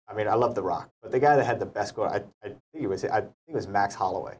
I 0.07 0.13
mean, 0.13 0.29
I 0.29 0.35
love 0.35 0.55
The 0.55 0.63
Rock, 0.63 0.89
but 1.01 1.11
the 1.11 1.19
guy 1.19 1.35
that 1.35 1.45
had 1.45 1.59
the 1.59 1.65
best 1.65 1.95
quote, 1.95 2.09
I, 2.09 2.21
I 2.41 2.53
think 2.71 2.85
it 2.85 2.87
was, 2.87 3.03
I 3.03 3.19
think 3.19 3.33
it 3.49 3.55
was 3.55 3.67
Max 3.67 3.95
Holloway. 3.95 4.37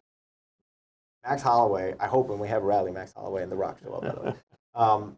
Max 1.23 1.41
Holloway, 1.41 1.95
I 1.99 2.07
hope 2.07 2.27
when 2.27 2.39
we 2.39 2.47
have 2.47 2.63
a 2.63 2.65
rally, 2.65 2.91
Max 2.91 3.13
Holloway 3.13 3.43
and 3.43 3.51
The 3.51 3.55
Rock 3.55 3.79
show 3.83 3.93
up, 3.93 4.01
by 4.01 4.09
the 4.09 4.21
way. 4.21 4.33
Um, 4.73 5.17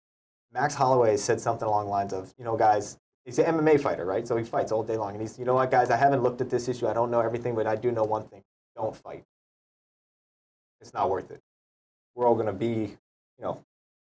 Max 0.52 0.74
Holloway 0.74 1.16
said 1.16 1.40
something 1.40 1.68
along 1.68 1.86
the 1.86 1.92
lines 1.92 2.12
of, 2.12 2.34
you 2.40 2.44
know, 2.44 2.58
guys, 2.58 2.98
he's 3.24 3.38
an 3.38 3.46
MMA 3.56 3.80
fighter, 3.80 4.04
right? 4.04 4.28
So 4.28 4.36
he 4.36 4.44
fights 4.44 4.72
all 4.72 4.82
day 4.82 4.98
long. 4.98 5.12
And 5.12 5.22
he's, 5.22 5.38
you 5.38 5.46
know 5.46 5.54
what, 5.54 5.70
guys, 5.70 5.92
I 5.92 5.96
haven't 5.96 6.24
looked 6.24 6.42
at 6.42 6.50
this 6.50 6.68
issue. 6.68 6.88
I 6.88 6.94
don't 6.94 7.12
know 7.12 7.20
everything, 7.20 7.54
but 7.54 7.68
I 7.68 7.76
do 7.76 7.92
know 7.92 8.04
one 8.04 8.28
thing. 8.28 8.42
Don't 8.76 8.96
fight. 8.96 9.24
It's 10.82 10.92
not 10.92 11.12
worth 11.12 11.30
it. 11.30 11.40
We're 12.16 12.28
all 12.28 12.34
going 12.34 12.48
to 12.48 12.52
be, 12.52 12.68
you 12.68 13.44
know, 13.44 13.64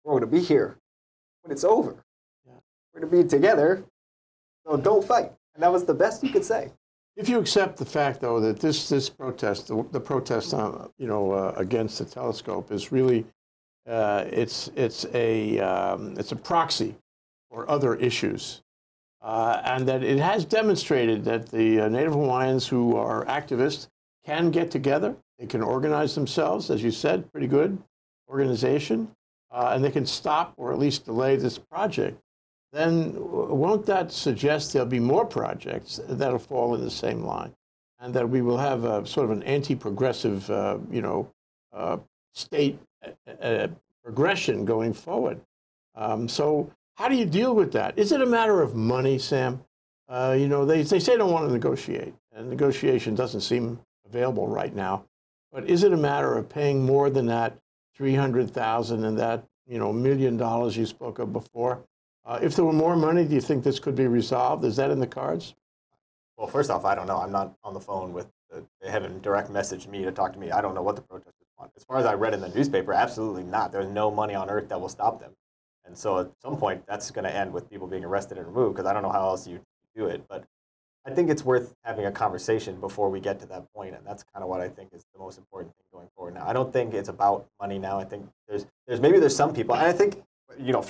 we're 0.04 0.13
all 0.13 0.19
going 0.19 0.32
to 0.32 0.38
be 0.38 0.41
here 0.41 0.78
when 1.41 1.52
it's 1.52 1.65
over. 1.65 2.04
Yeah. 2.45 2.54
We're 2.93 3.02
going 3.02 3.12
to 3.12 3.24
be 3.24 3.30
together. 3.30 3.84
So 4.65 4.78
don't 4.78 5.06
fight. 5.06 5.32
And 5.54 5.63
that 5.63 5.71
was 5.71 5.86
the 5.86 5.93
best 5.93 6.24
you 6.24 6.30
could 6.30 6.45
say. 6.45 6.71
If 7.15 7.30
you 7.30 7.39
accept 7.39 7.78
the 7.78 7.86
fact, 7.86 8.19
though, 8.19 8.41
that 8.41 8.60
this 8.60 8.89
this 8.89 9.10
protest, 9.10 9.67
the, 9.67 9.86
the 9.91 9.99
protest, 9.99 10.54
on, 10.54 10.89
you 10.97 11.08
know, 11.08 11.32
uh, 11.32 11.54
against 11.56 11.99
the 11.99 12.06
telescope, 12.06 12.71
is 12.71 12.91
really 12.91 13.25
uh, 13.88 14.25
it's 14.30 14.69
it's 14.75 15.06
a 15.13 15.60
um, 15.60 16.15
it's 16.17 16.34
a 16.34 16.36
proxy 16.36 16.95
for 17.49 17.69
other 17.69 17.95
issues, 17.95 18.63
uh, 19.21 19.62
and 19.63 19.88
that 19.88 20.04
it 20.04 20.19
has 20.19 20.43
demonstrated 20.43 21.23
that 21.23 21.49
the 21.49 21.82
uh, 21.82 21.88
Native 21.88 22.13
Hawaiians 22.13 22.67
who 22.67 22.97
are 22.97 23.23
activists 23.25 23.88
can 24.25 24.51
get 24.51 24.69
together, 24.69 25.15
they 25.39 25.45
can 25.45 25.62
organize 25.62 26.15
themselves, 26.15 26.69
as 26.69 26.84
you 26.84 26.91
said, 26.91 27.32
pretty 27.32 27.47
good 27.47 27.78
organization, 28.30 29.10
uh, 29.51 29.71
and 29.73 29.84
they 29.84 29.91
can 29.91 30.06
stop 30.06 30.54
or 30.58 30.73
at 30.73 30.80
least 30.80 31.06
delay 31.06 31.38
this 31.38 31.58
project 31.58 32.19
then 32.76 33.14
won't 33.16 33.86
that 33.86 34.12
suggest 34.12 34.74
there'll 34.74 34.88
be 34.88 35.00
more 35.00 35.26
projects 35.26 36.02
that'll 36.10 36.38
fall 36.38 36.76
in 36.76 36.82
the 36.82 36.92
same 36.92 37.24
line, 37.24 37.54
and 38.00 38.14
that 38.14 38.30
we 38.30 38.42
will 38.42 38.58
have 38.58 38.84
a 38.84 39.06
sort 39.06 39.26
of 39.26 39.32
an 39.32 39.44
anti-progressive, 39.44 40.50
uh, 40.50 40.78
you 40.92 41.02
know, 41.02 41.32
uh, 41.72 41.98
state 42.34 42.78
uh, 43.06 43.32
uh, 43.42 43.68
progression 44.04 44.66
going 44.66 44.94
forward? 44.94 45.40
Um, 45.96 46.28
so 46.28 46.70
how 46.96 47.08
do 47.08 47.16
you 47.16 47.26
deal 47.26 47.56
with 47.56 47.72
that? 47.72 47.98
Is 47.98 48.12
it 48.12 48.22
a 48.22 48.26
matter 48.26 48.62
of 48.62 48.76
money, 48.76 49.18
Sam? 49.20 49.64
Uh, 50.10 50.36
you 50.38 50.48
know, 50.48 50.66
they, 50.66 50.84
they 50.84 51.00
say 51.00 51.14
they 51.14 51.18
don't 51.18 51.32
want 51.32 51.48
to 51.48 51.54
negotiate, 51.54 52.14
and 52.34 52.50
negotiation 52.50 53.16
doesn't 53.16 53.42
seem 53.42 53.80
available 54.06 54.48
right 54.48 54.76
now. 54.76 55.06
But 55.52 55.70
is 55.70 55.84
it 55.84 55.94
a 55.94 55.98
matter 55.98 56.38
of 56.38 56.50
paying 56.50 56.86
more 56.86 57.10
than 57.10 57.26
that 57.28 57.58
300,000 57.96 59.06
and 59.06 59.18
that, 59.18 59.46
you 59.66 59.80
know, 59.80 59.94
million 59.94 60.36
dollars 60.36 60.76
you 60.76 60.86
spoke 60.86 61.20
of 61.20 61.32
before? 61.32 61.82
Uh, 62.26 62.40
if 62.42 62.56
there 62.56 62.66
were 62.66 62.74
more 62.74 62.96
money, 62.96 63.24
do 63.24 63.36
you 63.36 63.42
think 63.42 63.64
this 63.64 63.80
could 63.80 63.96
be 63.96 64.08
resolved? 64.08 64.66
Is 64.66 64.76
that 64.78 64.90
in 64.90 65.00
the 65.00 65.08
cards? 65.08 65.54
Well, 66.38 66.48
first 66.48 66.70
off, 66.70 66.84
I 66.84 66.96
don't 66.96 67.08
know. 67.08 67.18
I'm 67.18 67.32
not 67.32 67.56
on 67.64 67.74
the 67.74 67.80
phone 67.80 68.14
with. 68.14 68.28
The, 68.50 68.64
they 68.82 68.90
haven't 68.90 69.22
direct 69.22 69.52
messaged 69.52 69.88
me 69.88 70.04
to 70.04 70.12
talk 70.12 70.34
to 70.34 70.40
me. 70.40 70.52
I 70.52 70.62
don't 70.62 70.76
know 70.76 70.82
what 70.82 70.96
the 70.96 71.02
protesters 71.02 71.34
want. 71.58 71.72
As 71.76 71.84
far 71.84 71.98
as 71.98 72.06
I 72.06 72.14
read 72.14 72.34
in 72.34 72.42
the 72.42 72.50
newspaper, 72.50 72.94
absolutely 72.94 73.44
not. 73.44 73.72
There's 73.72 73.88
no 73.88 74.10
money 74.12 74.34
on 74.34 74.50
earth 74.50 74.70
that 74.70 74.80
will 74.80 74.90
stop 74.90 75.20
them. 75.20 75.32
And 75.86 75.98
so 75.98 76.20
at 76.20 76.32
some 76.42 76.58
point, 76.58 76.84
that's 76.88 77.12
going 77.12 77.26
to 77.26 77.34
end 77.34 77.54
with 77.54 77.70
people 77.70 77.88
being 77.88 78.04
arrested 78.04 78.38
and 78.38 78.48
removed 78.48 78.76
because 78.76 78.90
I 78.90 78.94
don't 78.94 79.04
know 79.04 79.12
how 79.12 79.28
else 79.28 79.48
you 79.48 79.60
do 79.96 80.08
it. 80.08 80.24
But 80.28 80.46
I 81.06 81.12
think 81.12 81.30
it's 81.30 81.46
worth 81.46 81.76
having 81.84 82.06
a 82.06 82.12
conversation 82.12 82.80
before 82.80 83.10
we 83.10 83.20
get 83.20 83.40
to 83.42 83.46
that 83.48 83.72
point, 83.74 83.96
and 83.96 84.06
that's 84.06 84.24
kind 84.34 84.44
of 84.44 84.50
what 84.50 84.62
I 84.62 84.68
think 84.68 84.90
is 84.94 85.06
the 85.14 85.20
most 85.20 85.38
important 85.38 85.76
thing 85.76 85.86
going 85.94 86.08
forward. 86.16 86.34
Now, 86.34 86.48
I 86.48 86.54
don't 86.54 86.74
think 86.74 86.96
it's 86.96 87.10
about 87.10 87.46
money 87.62 87.78
now. 87.78 88.00
I 88.00 88.04
think 88.04 88.28
there's 88.48 88.66
there's 88.88 89.00
maybe 89.00 89.20
there's 89.20 89.36
some 89.36 89.54
people, 89.54 89.76
and 89.76 89.86
I 89.86 89.94
think 89.94 90.24
you 90.60 90.74
know, 90.74 90.84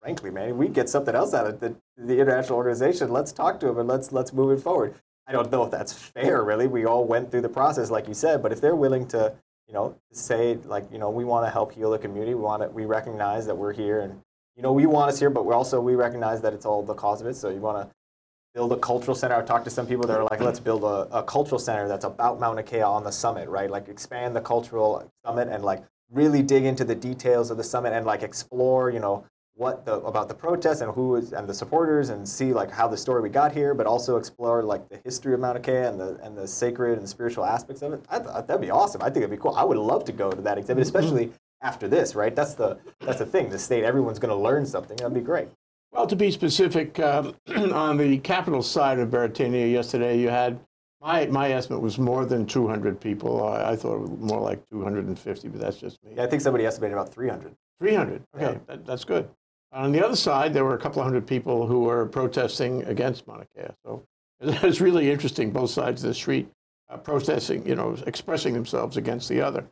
frankly, 0.00 0.30
man, 0.30 0.56
we 0.56 0.68
get 0.68 0.88
something 0.88 1.14
else 1.14 1.34
out 1.34 1.46
of 1.46 1.60
the, 1.60 1.74
the 1.96 2.18
international 2.18 2.56
organization. 2.56 3.10
Let's 3.10 3.32
talk 3.32 3.60
to 3.60 3.66
them 3.66 3.78
and 3.78 3.88
let's 3.88 4.12
let's 4.12 4.32
move 4.32 4.56
it 4.56 4.62
forward. 4.62 4.94
I 5.26 5.32
don't 5.32 5.50
know 5.50 5.64
if 5.64 5.70
that's 5.70 5.92
fair, 5.92 6.42
really. 6.42 6.66
We 6.66 6.86
all 6.86 7.04
went 7.04 7.30
through 7.30 7.42
the 7.42 7.48
process, 7.48 7.90
like 7.90 8.08
you 8.08 8.14
said, 8.14 8.42
but 8.42 8.52
if 8.52 8.60
they're 8.60 8.76
willing 8.76 9.06
to, 9.08 9.34
you 9.66 9.74
know, 9.74 9.94
say 10.12 10.54
like, 10.64 10.90
you 10.90 10.98
know, 10.98 11.10
we 11.10 11.24
want 11.24 11.46
to 11.46 11.50
help 11.50 11.72
heal 11.72 11.90
the 11.90 11.98
community. 11.98 12.34
We 12.34 12.40
want 12.40 12.62
to, 12.62 12.68
we 12.68 12.86
recognize 12.86 13.46
that 13.46 13.54
we're 13.54 13.72
here, 13.72 14.00
and 14.00 14.20
you 14.56 14.62
know, 14.62 14.72
we 14.72 14.86
want 14.86 15.10
us 15.10 15.18
here, 15.18 15.30
but 15.30 15.44
we 15.44 15.52
also 15.54 15.80
we 15.80 15.94
recognize 15.94 16.40
that 16.42 16.54
it's 16.54 16.66
all 16.66 16.82
the 16.82 16.94
cause 16.94 17.20
of 17.20 17.26
it. 17.26 17.34
So 17.34 17.50
you 17.50 17.60
want 17.60 17.88
to 17.88 17.94
build 18.54 18.72
a 18.72 18.76
cultural 18.76 19.14
center. 19.14 19.34
I've 19.34 19.46
talked 19.46 19.64
to 19.66 19.70
some 19.70 19.86
people 19.86 20.06
that 20.06 20.18
are 20.18 20.24
like, 20.24 20.40
let's 20.40 20.60
build 20.60 20.82
a, 20.82 21.18
a 21.18 21.22
cultural 21.22 21.58
center 21.58 21.86
that's 21.86 22.04
about 22.04 22.40
Mauna 22.40 22.62
Kea 22.62 22.80
on 22.80 23.04
the 23.04 23.12
summit, 23.12 23.48
right? 23.48 23.70
Like 23.70 23.88
expand 23.88 24.34
the 24.34 24.40
cultural 24.40 25.10
summit 25.24 25.48
and 25.48 25.64
like 25.64 25.84
really 26.10 26.42
dig 26.42 26.64
into 26.64 26.84
the 26.84 26.94
details 26.94 27.50
of 27.50 27.56
the 27.56 27.64
summit 27.64 27.92
and 27.92 28.06
like 28.06 28.22
explore, 28.22 28.90
you 28.90 29.00
know, 29.00 29.24
what 29.54 29.84
the 29.84 29.94
about 30.02 30.28
the 30.28 30.34
protests 30.34 30.80
and 30.80 30.92
who 30.92 31.16
is 31.16 31.32
and 31.32 31.48
the 31.48 31.52
supporters 31.52 32.10
and 32.10 32.26
see 32.26 32.52
like 32.52 32.70
how 32.70 32.86
the 32.86 32.96
story 32.96 33.20
we 33.20 33.28
got 33.28 33.52
here, 33.52 33.74
but 33.74 33.86
also 33.86 34.16
explore 34.16 34.62
like 34.62 34.88
the 34.88 35.00
history 35.04 35.34
of 35.34 35.40
Mauna 35.40 35.58
Kea 35.58 35.72
and 35.72 35.98
the 35.98 36.18
and 36.22 36.38
the 36.38 36.46
sacred 36.46 36.98
and 36.98 37.08
spiritual 37.08 37.44
aspects 37.44 37.82
of 37.82 37.92
it. 37.92 38.04
I 38.08 38.20
thought 38.20 38.46
that'd 38.46 38.60
be 38.62 38.70
awesome. 38.70 39.02
I 39.02 39.06
think 39.06 39.18
it'd 39.18 39.30
be 39.30 39.36
cool. 39.36 39.54
I 39.56 39.64
would 39.64 39.76
love 39.76 40.04
to 40.04 40.12
go 40.12 40.30
to 40.30 40.40
that 40.42 40.58
exhibit, 40.58 40.84
mm-hmm. 40.84 40.96
especially 40.96 41.32
after 41.60 41.88
this, 41.88 42.14
right? 42.14 42.34
That's 42.34 42.54
the 42.54 42.78
that's 43.00 43.18
the 43.18 43.26
thing. 43.26 43.50
The 43.50 43.58
state, 43.58 43.82
everyone's 43.82 44.20
going 44.20 44.34
to 44.34 44.40
learn 44.40 44.64
something. 44.64 44.96
That'd 44.96 45.12
be 45.12 45.20
great. 45.20 45.48
Well, 45.90 46.06
to 46.06 46.16
be 46.16 46.30
specific, 46.30 47.00
um, 47.00 47.34
on 47.72 47.96
the 47.96 48.18
Capitol 48.18 48.62
side 48.62 48.98
of 48.98 49.08
Beretania 49.08 49.70
yesterday, 49.70 50.18
you 50.18 50.28
had 50.28 50.60
my, 51.00 51.26
my 51.26 51.50
estimate 51.50 51.80
was 51.80 51.98
more 51.98 52.24
than 52.24 52.46
200 52.46 53.00
people. 53.00 53.46
I, 53.46 53.72
I 53.72 53.76
thought 53.76 53.96
it 53.96 54.00
was 54.00 54.10
more 54.18 54.40
like 54.40 54.68
250, 54.68 55.48
but 55.48 55.60
that's 55.60 55.76
just 55.76 56.02
me. 56.04 56.12
Yeah, 56.16 56.24
I 56.24 56.26
think 56.26 56.42
somebody 56.42 56.66
estimated 56.66 56.94
about 56.94 57.12
300. 57.12 57.54
300. 57.80 58.22
Okay, 58.34 58.44
yeah. 58.44 58.58
that, 58.66 58.84
that's 58.84 59.04
good. 59.04 59.28
On 59.72 59.92
the 59.92 60.04
other 60.04 60.16
side, 60.16 60.52
there 60.54 60.64
were 60.64 60.74
a 60.74 60.78
couple 60.78 61.00
of 61.00 61.04
hundred 61.04 61.26
people 61.26 61.66
who 61.66 61.80
were 61.80 62.06
protesting 62.06 62.82
against 62.84 63.26
Mauna 63.26 63.46
Kea. 63.54 63.68
So 63.84 64.04
it's 64.40 64.80
really 64.80 65.10
interesting, 65.10 65.50
both 65.50 65.70
sides 65.70 66.02
of 66.02 66.08
the 66.08 66.14
street 66.14 66.48
uh, 66.88 66.96
protesting, 66.96 67.66
you 67.66 67.74
know, 67.74 67.96
expressing 68.06 68.54
themselves 68.54 68.96
against 68.96 69.28
the 69.28 69.40
other. 69.40 69.66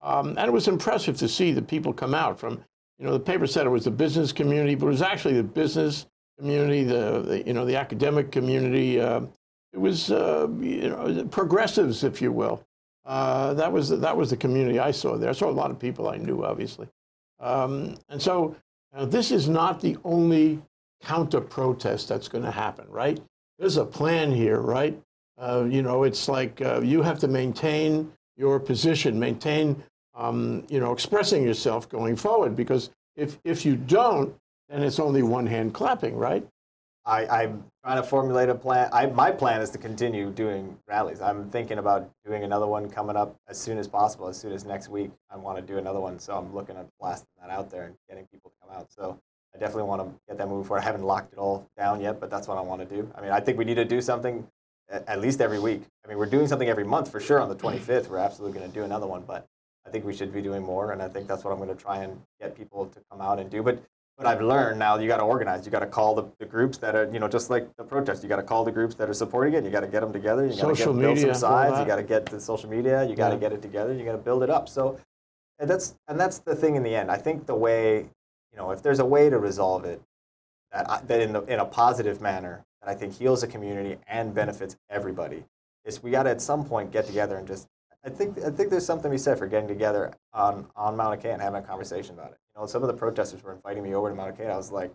Um, 0.00 0.30
and 0.30 0.40
it 0.40 0.52
was 0.52 0.68
impressive 0.68 1.16
to 1.18 1.28
see 1.28 1.52
the 1.52 1.62
people 1.62 1.92
come 1.92 2.14
out 2.14 2.38
from, 2.38 2.64
you 2.98 3.06
know, 3.06 3.12
the 3.12 3.20
paper 3.20 3.46
said 3.46 3.66
it 3.66 3.70
was 3.70 3.84
the 3.84 3.90
business 3.90 4.32
community, 4.32 4.74
but 4.74 4.86
it 4.86 4.90
was 4.90 5.02
actually 5.02 5.34
the 5.34 5.42
business 5.44 6.06
community, 6.38 6.82
the, 6.82 7.22
the 7.22 7.46
you 7.46 7.52
know, 7.52 7.64
the 7.64 7.76
academic 7.76 8.32
community, 8.32 9.00
uh, 9.00 9.20
it 9.72 9.78
was 9.78 10.10
uh, 10.10 10.48
you 10.60 10.90
know 10.90 11.24
progressives, 11.30 12.04
if 12.04 12.20
you 12.20 12.32
will. 12.32 12.62
Uh, 13.04 13.54
that 13.54 13.72
was 13.72 13.88
that 13.88 14.16
was 14.16 14.30
the 14.30 14.36
community 14.36 14.78
I 14.78 14.90
saw 14.90 15.16
there. 15.16 15.30
I 15.30 15.32
saw 15.32 15.48
a 15.48 15.50
lot 15.50 15.70
of 15.70 15.78
people 15.78 16.08
I 16.08 16.16
knew, 16.16 16.44
obviously, 16.44 16.88
um, 17.40 17.96
and 18.08 18.20
so 18.20 18.54
this 19.06 19.30
is 19.30 19.48
not 19.48 19.80
the 19.80 19.96
only 20.04 20.60
counter 21.02 21.40
protest 21.40 22.08
that's 22.08 22.28
going 22.28 22.44
to 22.44 22.50
happen, 22.50 22.86
right? 22.88 23.20
There's 23.58 23.76
a 23.76 23.84
plan 23.84 24.30
here, 24.32 24.60
right? 24.60 25.00
Uh, 25.38 25.64
you 25.68 25.82
know, 25.82 26.04
it's 26.04 26.28
like 26.28 26.60
uh, 26.60 26.80
you 26.80 27.02
have 27.02 27.18
to 27.20 27.28
maintain 27.28 28.12
your 28.36 28.60
position, 28.60 29.18
maintain 29.18 29.82
um, 30.14 30.64
you 30.68 30.78
know 30.78 30.92
expressing 30.92 31.42
yourself 31.42 31.88
going 31.88 32.16
forward, 32.16 32.54
because 32.54 32.90
if 33.16 33.38
if 33.44 33.64
you 33.64 33.76
don't, 33.76 34.34
then 34.68 34.82
it's 34.82 35.00
only 35.00 35.22
one 35.22 35.46
hand 35.46 35.74
clapping, 35.74 36.16
right? 36.16 36.46
I, 37.04 37.26
I'm 37.26 37.64
trying 37.84 37.96
to 37.96 38.02
formulate 38.02 38.48
a 38.48 38.54
plan. 38.54 38.88
I, 38.92 39.06
my 39.06 39.32
plan 39.32 39.60
is 39.60 39.70
to 39.70 39.78
continue 39.78 40.30
doing 40.30 40.78
rallies. 40.86 41.20
I'm 41.20 41.50
thinking 41.50 41.78
about 41.78 42.08
doing 42.24 42.44
another 42.44 42.66
one 42.66 42.88
coming 42.88 43.16
up 43.16 43.36
as 43.48 43.58
soon 43.58 43.78
as 43.78 43.88
possible, 43.88 44.28
as 44.28 44.38
soon 44.38 44.52
as 44.52 44.64
next 44.64 44.88
week. 44.88 45.10
I 45.28 45.36
want 45.36 45.58
to 45.58 45.62
do 45.62 45.78
another 45.78 45.98
one, 45.98 46.18
so 46.20 46.36
I'm 46.36 46.54
looking 46.54 46.76
at 46.76 46.86
blasting 47.00 47.28
that 47.40 47.50
out 47.50 47.70
there 47.70 47.84
and 47.84 47.96
getting 48.08 48.26
people 48.26 48.50
to 48.50 48.56
come 48.66 48.76
out. 48.76 48.92
So 48.92 49.18
I 49.54 49.58
definitely 49.58 49.84
want 49.84 50.02
to 50.02 50.14
get 50.28 50.38
that 50.38 50.48
moving 50.48 50.64
forward. 50.64 50.82
I 50.82 50.84
haven't 50.84 51.02
locked 51.02 51.32
it 51.32 51.38
all 51.38 51.68
down 51.76 52.00
yet, 52.00 52.20
but 52.20 52.30
that's 52.30 52.46
what 52.46 52.56
I 52.56 52.60
want 52.60 52.88
to 52.88 52.94
do. 52.96 53.10
I 53.16 53.20
mean, 53.20 53.32
I 53.32 53.40
think 53.40 53.58
we 53.58 53.64
need 53.64 53.74
to 53.74 53.84
do 53.84 54.00
something 54.00 54.46
at, 54.88 55.08
at 55.08 55.20
least 55.20 55.40
every 55.40 55.58
week. 55.58 55.82
I 56.04 56.08
mean, 56.08 56.18
we're 56.18 56.26
doing 56.26 56.46
something 56.46 56.68
every 56.68 56.84
month 56.84 57.10
for 57.10 57.18
sure 57.18 57.40
on 57.40 57.48
the 57.48 57.56
25th. 57.56 58.08
We're 58.08 58.18
absolutely 58.18 58.58
going 58.58 58.70
to 58.70 58.78
do 58.78 58.84
another 58.84 59.08
one, 59.08 59.24
but 59.26 59.48
I 59.84 59.90
think 59.90 60.04
we 60.04 60.14
should 60.14 60.32
be 60.32 60.40
doing 60.40 60.62
more, 60.62 60.92
and 60.92 61.02
I 61.02 61.08
think 61.08 61.26
that's 61.26 61.42
what 61.42 61.50
I'm 61.50 61.58
going 61.58 61.76
to 61.76 61.82
try 61.82 62.04
and 62.04 62.20
get 62.40 62.56
people 62.56 62.86
to 62.86 63.00
come 63.10 63.20
out 63.20 63.40
and 63.40 63.50
do. 63.50 63.62
But 63.62 63.82
But 64.22 64.30
I've 64.30 64.42
learned 64.42 64.78
now 64.78 64.98
you 64.98 65.08
got 65.08 65.16
to 65.16 65.24
organize. 65.24 65.66
You 65.66 65.72
got 65.72 65.80
to 65.80 65.86
call 65.86 66.14
the, 66.14 66.24
the 66.38 66.46
groups 66.46 66.78
that 66.78 66.94
are, 66.94 67.10
you 67.12 67.18
know, 67.18 67.26
just 67.28 67.50
like 67.50 67.74
the 67.76 67.82
protest. 67.82 68.22
You 68.22 68.28
got 68.28 68.36
to 68.36 68.42
call 68.42 68.64
the 68.64 68.70
groups 68.70 68.94
that 68.96 69.10
are 69.10 69.14
supporting 69.14 69.54
it. 69.54 69.64
You 69.64 69.70
got 69.70 69.80
to 69.80 69.88
get 69.88 70.00
them 70.00 70.12
together. 70.12 70.46
You 70.46 70.54
got 70.54 70.76
to 70.76 70.92
build 70.92 71.18
some 71.18 71.34
sides. 71.34 71.78
You 71.80 71.86
got 71.86 71.96
to 71.96 72.02
get 72.02 72.26
the 72.26 72.40
social 72.40 72.70
media. 72.70 73.04
You 73.04 73.16
got 73.16 73.30
to 73.30 73.34
Yeah. 73.34 73.40
get 73.40 73.52
it 73.52 73.62
together. 73.62 73.92
You 73.92 74.04
got 74.04 74.12
to 74.12 74.18
build 74.18 74.42
it 74.44 74.50
up. 74.50 74.68
So, 74.68 74.98
and 75.58 75.68
that's 75.68 75.96
and 76.08 76.18
that's 76.20 76.38
the 76.38 76.54
thing 76.54 76.76
in 76.76 76.82
the 76.82 76.94
end. 76.94 77.10
I 77.10 77.16
think 77.16 77.46
the 77.46 77.54
way, 77.54 78.08
you 78.52 78.56
know, 78.56 78.70
if 78.70 78.82
there's 78.82 79.00
a 79.00 79.04
way 79.04 79.28
to 79.28 79.38
resolve 79.38 79.84
it, 79.84 80.00
that 80.70 80.88
I, 80.88 81.00
that 81.02 81.20
in 81.20 81.32
the, 81.32 81.42
in 81.44 81.58
a 81.58 81.64
positive 81.64 82.20
manner 82.20 82.64
that 82.80 82.90
I 82.90 82.94
think 82.94 83.14
heals 83.14 83.40
the 83.40 83.48
community 83.48 83.98
and 84.06 84.32
benefits 84.34 84.76
everybody, 84.88 85.44
is 85.84 86.02
we 86.02 86.12
got 86.12 86.24
to 86.24 86.30
at 86.30 86.40
some 86.40 86.64
point 86.64 86.92
get 86.92 87.06
together 87.06 87.36
and 87.36 87.46
just. 87.46 87.66
I 88.04 88.10
think 88.10 88.38
I 88.38 88.50
think 88.50 88.70
there's 88.70 88.84
something 88.84 89.10
to 89.10 89.14
be 89.14 89.18
said 89.18 89.38
for 89.38 89.46
getting 89.46 89.68
together 89.68 90.12
on 90.32 90.66
on 90.74 90.96
Mauna 90.96 91.16
Kea 91.16 91.30
and 91.30 91.42
having 91.42 91.62
a 91.62 91.66
conversation 91.66 92.14
about 92.14 92.32
it. 92.32 92.38
You 92.54 92.60
know, 92.60 92.66
some 92.66 92.82
of 92.82 92.88
the 92.88 92.94
protesters 92.94 93.42
were 93.42 93.52
inviting 93.52 93.82
me 93.82 93.94
over 93.94 94.08
to 94.08 94.14
Mauna 94.14 94.32
Kea. 94.32 94.46
I 94.46 94.56
was 94.56 94.72
like, 94.72 94.92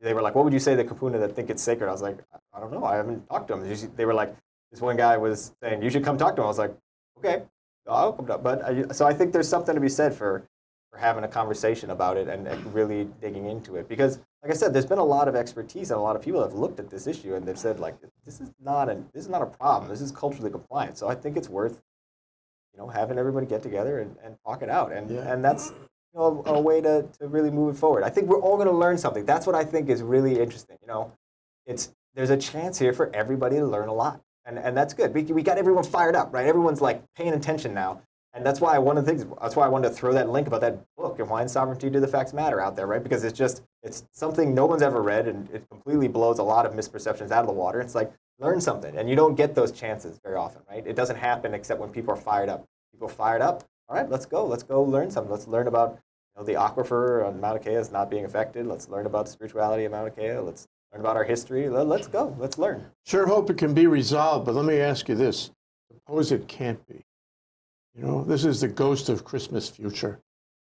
they 0.00 0.12
were 0.12 0.22
like, 0.22 0.34
"What 0.34 0.44
would 0.44 0.52
you 0.52 0.58
say 0.58 0.76
to 0.76 0.84
Kupuna 0.84 1.18
that 1.20 1.34
think 1.34 1.48
it's 1.48 1.62
sacred?" 1.62 1.88
I 1.88 1.92
was 1.92 2.02
like, 2.02 2.18
"I 2.52 2.60
don't 2.60 2.72
know. 2.72 2.84
I 2.84 2.96
haven't 2.96 3.26
talked 3.28 3.48
to 3.48 3.56
them." 3.56 3.92
They 3.96 4.04
were 4.04 4.14
like, 4.14 4.34
this 4.70 4.80
one 4.80 4.96
guy 4.96 5.16
was 5.16 5.52
saying, 5.62 5.82
"You 5.82 5.90
should 5.90 6.04
come 6.04 6.18
talk 6.18 6.34
to 6.36 6.42
him." 6.42 6.46
I 6.46 6.48
was 6.48 6.58
like, 6.58 6.74
"Okay, 7.18 7.42
I'll 7.86 8.12
come 8.12 8.26
talk." 8.26 8.42
But 8.42 8.62
I, 8.64 8.88
so 8.92 9.06
I 9.06 9.14
think 9.14 9.32
there's 9.32 9.48
something 9.48 9.74
to 9.74 9.80
be 9.80 9.88
said 9.88 10.14
for 10.14 10.42
for 10.90 10.98
having 10.98 11.24
a 11.24 11.28
conversation 11.28 11.90
about 11.90 12.18
it 12.18 12.28
and, 12.28 12.46
and 12.46 12.74
really 12.74 13.04
digging 13.22 13.46
into 13.46 13.76
it 13.76 13.88
because, 13.88 14.18
like 14.42 14.52
I 14.52 14.54
said, 14.54 14.74
there's 14.74 14.84
been 14.84 14.98
a 14.98 15.04
lot 15.04 15.26
of 15.26 15.34
expertise 15.34 15.90
and 15.90 15.98
a 15.98 16.02
lot 16.02 16.16
of 16.16 16.22
people 16.22 16.42
have 16.42 16.52
looked 16.52 16.78
at 16.80 16.90
this 16.90 17.06
issue 17.06 17.34
and 17.34 17.46
they've 17.46 17.58
said 17.58 17.80
like, 17.80 17.96
"This 18.26 18.40
is 18.40 18.50
not 18.60 18.90
a 18.90 18.96
this 19.14 19.24
is 19.24 19.30
not 19.30 19.40
a 19.42 19.46
problem. 19.46 19.90
This 19.90 20.02
is 20.02 20.12
culturally 20.12 20.50
compliant." 20.50 20.98
So 20.98 21.08
I 21.08 21.14
think 21.14 21.36
it's 21.36 21.48
worth 21.48 21.80
you 22.74 22.80
know 22.80 22.88
having 22.88 23.18
everybody 23.18 23.46
get 23.46 23.62
together 23.62 24.00
and, 24.00 24.16
and 24.24 24.36
talk 24.46 24.62
it 24.62 24.70
out 24.70 24.92
and 24.92 25.10
Yeah. 25.10 25.32
and 25.32 25.44
that's 25.44 25.70
you 25.70 26.18
know, 26.20 26.42
a, 26.46 26.54
a 26.54 26.60
way 26.60 26.80
to, 26.80 27.06
to 27.20 27.26
really 27.26 27.50
move 27.50 27.74
it 27.74 27.78
forward. 27.78 28.04
I 28.04 28.10
think 28.10 28.28
we're 28.28 28.40
all 28.40 28.56
going 28.56 28.68
to 28.68 28.74
learn 28.74 28.98
something. 28.98 29.24
That's 29.24 29.46
what 29.46 29.54
I 29.54 29.64
think 29.64 29.88
is 29.88 30.02
really 30.02 30.38
interesting. 30.40 30.76
You 30.82 30.88
know, 30.88 31.12
it's 31.66 31.92
there's 32.14 32.30
a 32.30 32.36
chance 32.36 32.78
here 32.78 32.92
for 32.92 33.10
everybody 33.14 33.56
to 33.56 33.66
learn 33.66 33.88
a 33.88 33.94
lot, 33.94 34.20
and 34.44 34.58
and 34.58 34.76
that's 34.76 34.92
good. 34.94 35.14
We, 35.14 35.22
we 35.22 35.42
got 35.42 35.56
everyone 35.58 35.84
fired 35.84 36.14
up, 36.16 36.32
right? 36.34 36.46
Everyone's 36.46 36.80
like 36.82 37.02
paying 37.16 37.32
attention 37.32 37.72
now, 37.72 38.02
and 38.34 38.44
that's 38.44 38.60
why 38.60 38.76
one 38.78 38.98
of 38.98 39.06
the 39.06 39.10
things. 39.14 39.26
That's 39.40 39.56
why 39.56 39.64
I 39.64 39.68
wanted 39.68 39.88
to 39.88 39.94
throw 39.94 40.12
that 40.12 40.28
link 40.28 40.46
about 40.46 40.60
that 40.60 40.84
book 40.98 41.18
and 41.18 41.26
Hawaiian 41.28 41.48
sovereignty 41.48 41.88
do 41.88 42.00
the 42.00 42.08
facts 42.08 42.34
matter 42.34 42.60
out 42.60 42.76
there, 42.76 42.86
right? 42.86 43.02
Because 43.02 43.24
it's 43.24 43.38
just 43.38 43.62
it's 43.82 44.04
something 44.12 44.54
no 44.54 44.66
one's 44.66 44.82
ever 44.82 45.00
read, 45.00 45.26
and 45.28 45.48
it 45.50 45.66
completely 45.70 46.08
blows 46.08 46.38
a 46.38 46.42
lot 46.42 46.66
of 46.66 46.74
misperceptions 46.74 47.30
out 47.30 47.40
of 47.40 47.46
the 47.46 47.54
water. 47.54 47.80
It's 47.80 47.94
like 47.94 48.12
learn 48.38 48.60
something, 48.60 48.96
and 48.96 49.08
you 49.08 49.16
don't 49.16 49.34
get 49.34 49.54
those 49.54 49.72
chances 49.72 50.18
very 50.24 50.36
often, 50.36 50.62
right? 50.68 50.86
It 50.86 50.96
doesn't 50.96 51.16
happen 51.16 51.54
except 51.54 51.80
when 51.80 51.90
people 51.90 52.12
are 52.14 52.16
fired 52.20 52.48
up. 52.48 52.64
People 52.92 53.08
fired 53.08 53.42
up. 53.42 53.64
All 53.88 53.96
right, 53.96 54.08
let's 54.08 54.26
go. 54.26 54.44
Let's 54.46 54.62
go 54.62 54.82
learn 54.82 55.10
something. 55.10 55.30
Let's 55.30 55.46
learn 55.46 55.66
about 55.68 55.98
you 56.36 56.40
know, 56.40 56.46
the 56.46 56.54
aquifer 56.54 57.26
on 57.26 57.40
Mauna 57.40 57.58
Kea 57.58 57.72
is 57.72 57.92
not 57.92 58.10
being 58.10 58.24
affected. 58.24 58.66
Let's 58.66 58.88
learn 58.88 59.06
about 59.06 59.26
the 59.26 59.32
spirituality 59.32 59.84
of 59.84 59.92
Mauna 59.92 60.10
Kea. 60.10 60.38
Let's 60.38 60.66
learn 60.92 61.00
about 61.00 61.16
our 61.16 61.24
history. 61.24 61.68
Let- 61.68 61.86
Let's 61.86 62.06
go. 62.08 62.34
Let's 62.38 62.58
learn. 62.58 62.86
Sure 63.04 63.26
hope 63.26 63.50
it 63.50 63.58
can 63.58 63.74
be 63.74 63.86
resolved, 63.86 64.46
but 64.46 64.54
let 64.54 64.64
me 64.64 64.78
ask 64.78 65.08
you 65.08 65.14
this. 65.14 65.50
Suppose 65.92 66.32
it 66.32 66.48
can't 66.48 66.84
be. 66.86 67.04
You 67.94 68.02
know, 68.02 68.24
this 68.24 68.44
is 68.46 68.60
the 68.62 68.68
ghost 68.68 69.08
of 69.10 69.24
Christmas 69.24 69.68
future 69.68 70.18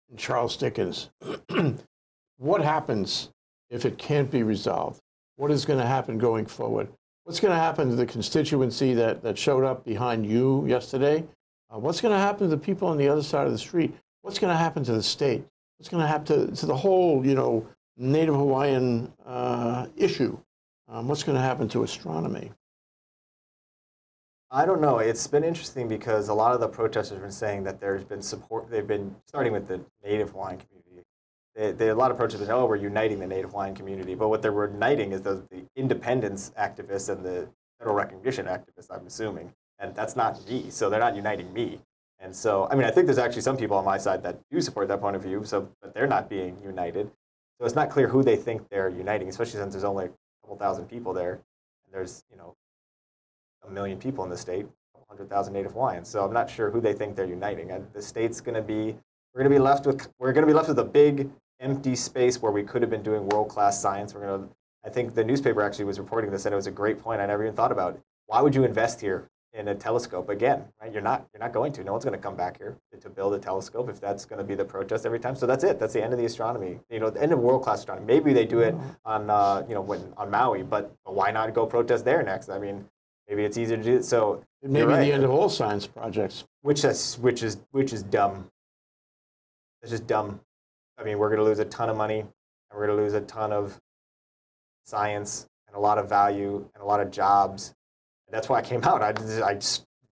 in 0.10 0.18
Charles 0.18 0.58
Dickens. 0.58 1.12
what 2.38 2.62
happens 2.62 3.30
if 3.70 3.86
it 3.86 4.00
can't 4.00 4.32
be 4.32 4.42
resolved? 4.42 5.00
What 5.36 5.52
is 5.52 5.66
going 5.66 5.80
to 5.80 5.86
happen 5.86 6.18
going 6.18 6.48
forward? 6.48 6.88
What's 7.24 7.40
going 7.40 7.54
to 7.54 7.60
happen 7.60 7.90
to 7.90 7.96
the 7.96 8.06
constituency 8.06 8.94
that, 8.96 9.22
that 9.24 9.38
showed 9.38 9.64
up 9.64 9.86
behind 9.86 10.26
you 10.26 10.66
yesterday? 10.66 11.24
Uh, 11.70 11.78
what's 11.78 12.02
going 12.02 12.14
to 12.14 12.20
happen 12.20 12.40
to 12.40 12.48
the 12.48 12.58
people 12.58 12.88
on 12.88 12.98
the 12.98 13.08
other 13.08 13.22
side 13.22 13.46
of 13.46 13.54
the 13.54 13.60
street? 13.60 13.94
What's 14.22 14.40
going 14.40 14.52
to 14.52 14.58
happen 14.58 14.84
to 14.86 14.94
the 14.94 15.04
state? 15.04 15.44
What's 15.78 15.90
going 15.90 16.02
to 16.02 16.08
happen 16.08 16.26
to, 16.26 16.56
to 16.56 16.66
the 16.66 16.76
whole, 16.76 17.26
you 17.26 17.36
know, 17.36 17.68
Native 17.98 18.36
Hawaiian 18.36 19.14
uh, 19.26 19.88
issue? 19.96 20.38
Um, 20.88 21.08
what's 21.08 21.24
going 21.24 21.36
to 21.36 21.42
happen 21.42 21.68
to 21.70 21.84
astronomy? 21.84 22.52
I 24.52 24.66
don't 24.66 24.82
know. 24.82 24.98
It's 24.98 25.28
been 25.28 25.44
interesting 25.44 25.88
because 25.88 26.30
a 26.30 26.34
lot 26.34 26.56
of 26.56 26.60
the 26.60 26.68
protesters 26.68 27.18
have 27.18 27.22
been 27.22 27.32
saying 27.32 27.64
that 27.66 27.80
there's 27.80 28.04
been 28.04 28.22
support. 28.24 28.72
They've 28.72 28.88
been 28.88 29.16
starting 29.28 29.54
with 29.54 29.68
the 29.68 29.80
Native 30.04 30.32
Hawaiian 30.32 30.58
community. 30.58 30.79
They, 31.56 31.72
they, 31.72 31.90
a 31.90 31.96
lot 31.96 32.12
of 32.12 32.18
protesters 32.18 32.48
say, 32.48 32.54
oh, 32.54 32.66
we're 32.66 32.76
uniting 32.76 33.20
the 33.20 33.28
Native 33.28 33.52
Hawaiian 33.52 33.76
community. 33.76 34.16
But 34.16 34.30
what 34.30 34.42
they're 34.42 34.54
uniting 34.72 35.12
is 35.12 35.22
the, 35.22 35.44
the 35.52 35.64
independence 35.76 36.52
activists 36.58 37.10
and 37.10 37.26
the 37.26 37.50
federal 37.80 37.96
recognition 37.96 38.46
activists, 38.46 38.88
I'm 38.92 39.06
assuming. 39.08 39.54
And 39.80 39.96
that's 39.96 40.16
not 40.16 40.48
me. 40.48 40.70
So 40.70 40.90
they're 40.90 41.00
not 41.00 41.16
uniting 41.16 41.52
me. 41.54 41.80
And 42.20 42.36
so, 42.36 42.68
I 42.70 42.76
mean, 42.76 42.84
I 42.86 42.92
think 42.92 43.08
there's 43.08 43.18
actually 43.18 43.44
some 43.44 43.56
people 43.56 43.78
on 43.78 43.86
my 43.86 43.98
side 43.98 44.24
that 44.24 44.40
do 44.52 44.60
support 44.60 44.90
that 44.90 45.00
point 45.00 45.16
of 45.16 45.24
view, 45.24 45.44
so 45.46 45.70
but 45.82 45.94
they're 45.94 46.08
not 46.08 46.30
being 46.30 46.58
united. 46.62 47.10
So 47.58 47.66
it's 47.66 47.76
not 47.76 47.90
clear 47.90 48.08
who 48.10 48.24
they 48.24 48.36
think 48.36 48.68
they're 48.70 48.90
uniting, 48.90 49.30
especially 49.30 49.60
since 49.60 49.74
there's 49.74 49.86
only 49.86 50.06
a 50.06 50.10
couple 50.42 50.58
thousand 50.58 50.86
people 50.86 51.14
there. 51.14 51.34
And 51.34 51.94
there's, 51.94 52.24
you 52.30 52.38
know, 52.38 52.56
a 53.66 53.72
million 53.72 53.98
people 53.98 54.24
in 54.26 54.30
the 54.30 54.38
state, 54.38 54.66
a 54.66 54.98
couple 54.98 55.08
hundred 55.08 55.30
thousand 55.30 55.54
Native 55.54 55.72
Hawaiians. 55.72 56.10
So 56.10 56.26
I'm 56.26 56.34
not 56.34 56.50
sure 56.50 56.70
who 56.70 56.82
they 56.82 56.94
think 56.94 57.16
they're 57.16 57.26
uniting. 57.26 57.72
And 57.72 57.88
the 57.94 58.02
state's 58.02 58.42
going 58.42 58.56
to 58.56 58.62
be, 58.62 58.98
we're 59.34 59.42
going 59.44 59.52
to 59.52 59.56
be 59.56 59.62
left 59.64 59.86
with, 59.86 60.08
we're 60.20 60.34
going 60.34 60.44
to 60.44 60.48
be 60.48 60.54
left 60.54 60.70
with 60.70 60.80
a 60.80 60.84
big 60.84 61.30
empty 61.60 61.96
space 61.96 62.42
where 62.42 62.52
we 62.52 62.64
could 62.64 62.82
have 62.82 62.90
been 62.92 63.04
doing 63.04 63.28
world-class 63.30 63.82
science. 63.82 64.14
We're 64.14 64.22
going 64.26 64.44
to, 64.44 64.50
I 64.86 64.90
think 64.90 65.14
the 65.14 65.24
newspaper 65.24 65.62
actually 65.62 65.86
was 65.86 66.00
reporting 66.00 66.32
this, 66.32 66.46
and 66.46 66.54
it 66.54 66.56
was 66.56 66.68
a 66.68 66.72
great 66.72 67.00
point. 67.00 67.22
I 67.22 67.26
never 67.26 67.44
even 67.44 67.56
thought 67.56 67.72
about. 67.72 68.00
Why 68.28 68.42
would 68.42 68.56
you 68.56 68.64
invest 68.64 69.02
here 69.02 69.28
in 69.54 69.68
a 69.68 69.76
telescope 69.76 70.30
again? 70.30 70.64
Right? 70.82 70.92
You're 70.94 71.02
not. 71.02 71.28
You're 71.34 71.42
not 71.42 71.52
going 71.54 71.74
to. 71.74 71.84
No 71.84 71.92
one's 71.94 72.06
going 72.06 72.16
to 72.18 72.22
come 72.22 72.36
back 72.36 72.58
here 72.58 72.78
to 73.00 73.10
build 73.10 73.34
a 73.34 73.40
telescope 73.40 73.90
if 73.90 74.00
that's 74.00 74.24
going 74.26 74.38
to 74.38 74.44
be 74.44 74.56
the 74.56 74.64
protest 74.66 75.06
every 75.06 75.20
time. 75.20 75.36
So 75.36 75.46
that's 75.48 75.64
it. 75.64 75.80
That's 75.80 75.94
the 75.94 76.04
end 76.04 76.14
of 76.14 76.20
the 76.20 76.26
astronomy. 76.26 76.80
You 76.90 77.00
know, 77.00 77.10
the 77.10 77.22
end 77.22 77.34
of 77.34 77.40
world-class 77.40 77.80
astronomy. 77.80 78.06
Maybe 78.08 78.34
they 78.34 78.46
do 78.46 78.60
it 78.60 78.76
on, 79.06 79.30
uh, 79.30 79.66
you 79.68 79.74
know, 79.76 79.82
when 79.82 80.14
on 80.18 80.30
Maui, 80.32 80.64
but 80.64 80.94
why 81.04 81.32
not 81.32 81.54
go 81.54 81.66
protest 81.66 82.06
there 82.06 82.22
next? 82.24 82.50
I 82.50 82.60
mean, 82.60 82.86
maybe 83.28 83.44
it's 83.44 83.58
easier 83.58 83.78
to 83.78 83.84
do. 83.84 84.02
So 84.02 84.44
It 84.62 84.70
may 84.70 84.80
You're 84.80 84.88
be 84.88 84.94
right. 84.94 85.06
the 85.06 85.12
end 85.14 85.24
of 85.24 85.32
all 85.32 85.50
science 85.50 85.88
projects. 85.88 86.46
which 86.62 86.84
is 86.86 87.18
which 87.20 87.44
is 87.44 87.58
which 87.72 87.92
is 87.94 88.04
dumb. 88.04 88.50
It's 89.82 89.92
just 89.92 90.08
dumb. 90.08 90.40
I 90.98 91.04
mean, 91.04 91.18
we're 91.20 91.30
going 91.30 91.40
to 91.40 91.46
lose 91.46 91.60
a 91.60 91.66
ton 91.66 91.90
of 91.90 91.96
money, 91.98 92.20
and 92.20 92.30
we're 92.74 92.86
going 92.88 92.98
to 92.98 93.04
lose 93.04 93.14
a 93.14 93.22
ton 93.22 93.52
of 93.54 93.80
science 94.86 95.48
and 95.68 95.76
a 95.76 95.80
lot 95.80 95.98
of 95.98 96.10
value 96.10 96.68
and 96.74 96.84
a 96.84 96.86
lot 96.86 97.00
of 97.00 97.12
jobs. 97.12 97.74
And 98.28 98.34
that's 98.36 98.50
why 98.50 98.58
I 98.60 98.62
came 98.62 98.84
out. 98.84 99.02
I, 99.02 99.14
just- 99.14 99.42
I 99.42 99.58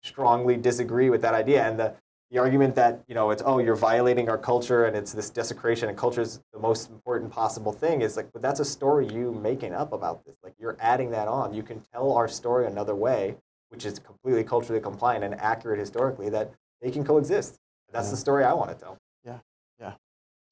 strongly 0.03 0.55
disagree 0.57 1.09
with 1.09 1.21
that 1.21 1.33
idea. 1.33 1.67
And 1.67 1.79
the, 1.79 1.93
the 2.31 2.39
argument 2.39 2.75
that 2.75 3.01
you 3.07 3.15
know 3.15 3.31
it's 3.31 3.41
oh 3.45 3.59
you're 3.59 3.75
violating 3.75 4.27
our 4.27 4.37
culture 4.37 4.83
and 4.83 4.97
it's 4.97 5.13
this 5.13 5.29
desecration 5.29 5.87
and 5.87 5.97
culture 5.97 6.19
is 6.19 6.41
the 6.51 6.59
most 6.59 6.89
important 6.89 7.31
possible 7.31 7.71
thing 7.71 8.01
is 8.01 8.17
like 8.17 8.29
but 8.33 8.41
that's 8.41 8.59
a 8.59 8.65
story 8.65 9.07
you 9.07 9.31
making 9.31 9.73
up 9.73 9.93
about 9.93 10.25
this. 10.25 10.35
Like 10.43 10.53
you're 10.59 10.75
adding 10.81 11.11
that 11.11 11.29
on. 11.29 11.53
You 11.53 11.63
can 11.63 11.81
tell 11.93 12.11
our 12.11 12.27
story 12.27 12.67
another 12.67 12.95
way, 12.95 13.37
which 13.69 13.85
is 13.85 13.99
completely 13.99 14.43
culturally 14.43 14.81
compliant 14.81 15.23
and 15.23 15.35
accurate 15.35 15.79
historically 15.79 16.29
that 16.29 16.51
they 16.81 16.91
can 16.91 17.05
coexist. 17.05 17.55
That's 17.93 18.07
Yeah. 18.07 18.11
the 18.11 18.17
mm. 18.17 18.19
story 18.19 18.43
I 18.43 18.53
want 18.53 18.71
to 18.71 18.75
tell. 18.75 18.97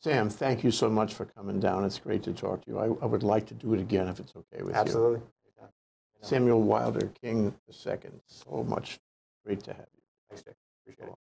Sam, 0.05 0.29
thank 0.29 0.63
you 0.63 0.69
so 0.69 0.87
much 0.87 1.15
for 1.15 1.25
coming 1.25 1.59
down. 1.59 1.83
It's 1.83 1.97
great 1.97 2.21
to 2.25 2.31
talk 2.31 2.63
to 2.65 2.69
you. 2.69 2.77
I, 2.77 2.85
I 3.03 3.07
would 3.07 3.23
like 3.23 3.47
to 3.47 3.55
do 3.55 3.73
it 3.73 3.79
again 3.79 4.07
if 4.07 4.19
it's 4.19 4.35
okay 4.35 4.61
with 4.61 4.75
you. 4.75 4.79
Absolutely. 4.79 5.21
Samuel 6.21 6.61
Wilder 6.61 7.11
King 7.19 7.55
II, 7.67 7.97
so 8.27 8.63
much 8.67 8.99
great 9.43 9.63
to 9.63 9.73
have 9.73 9.87
you. 9.95 10.01
Thanks. 10.29 10.43
Appreciate 10.83 11.07
it. 11.07 11.24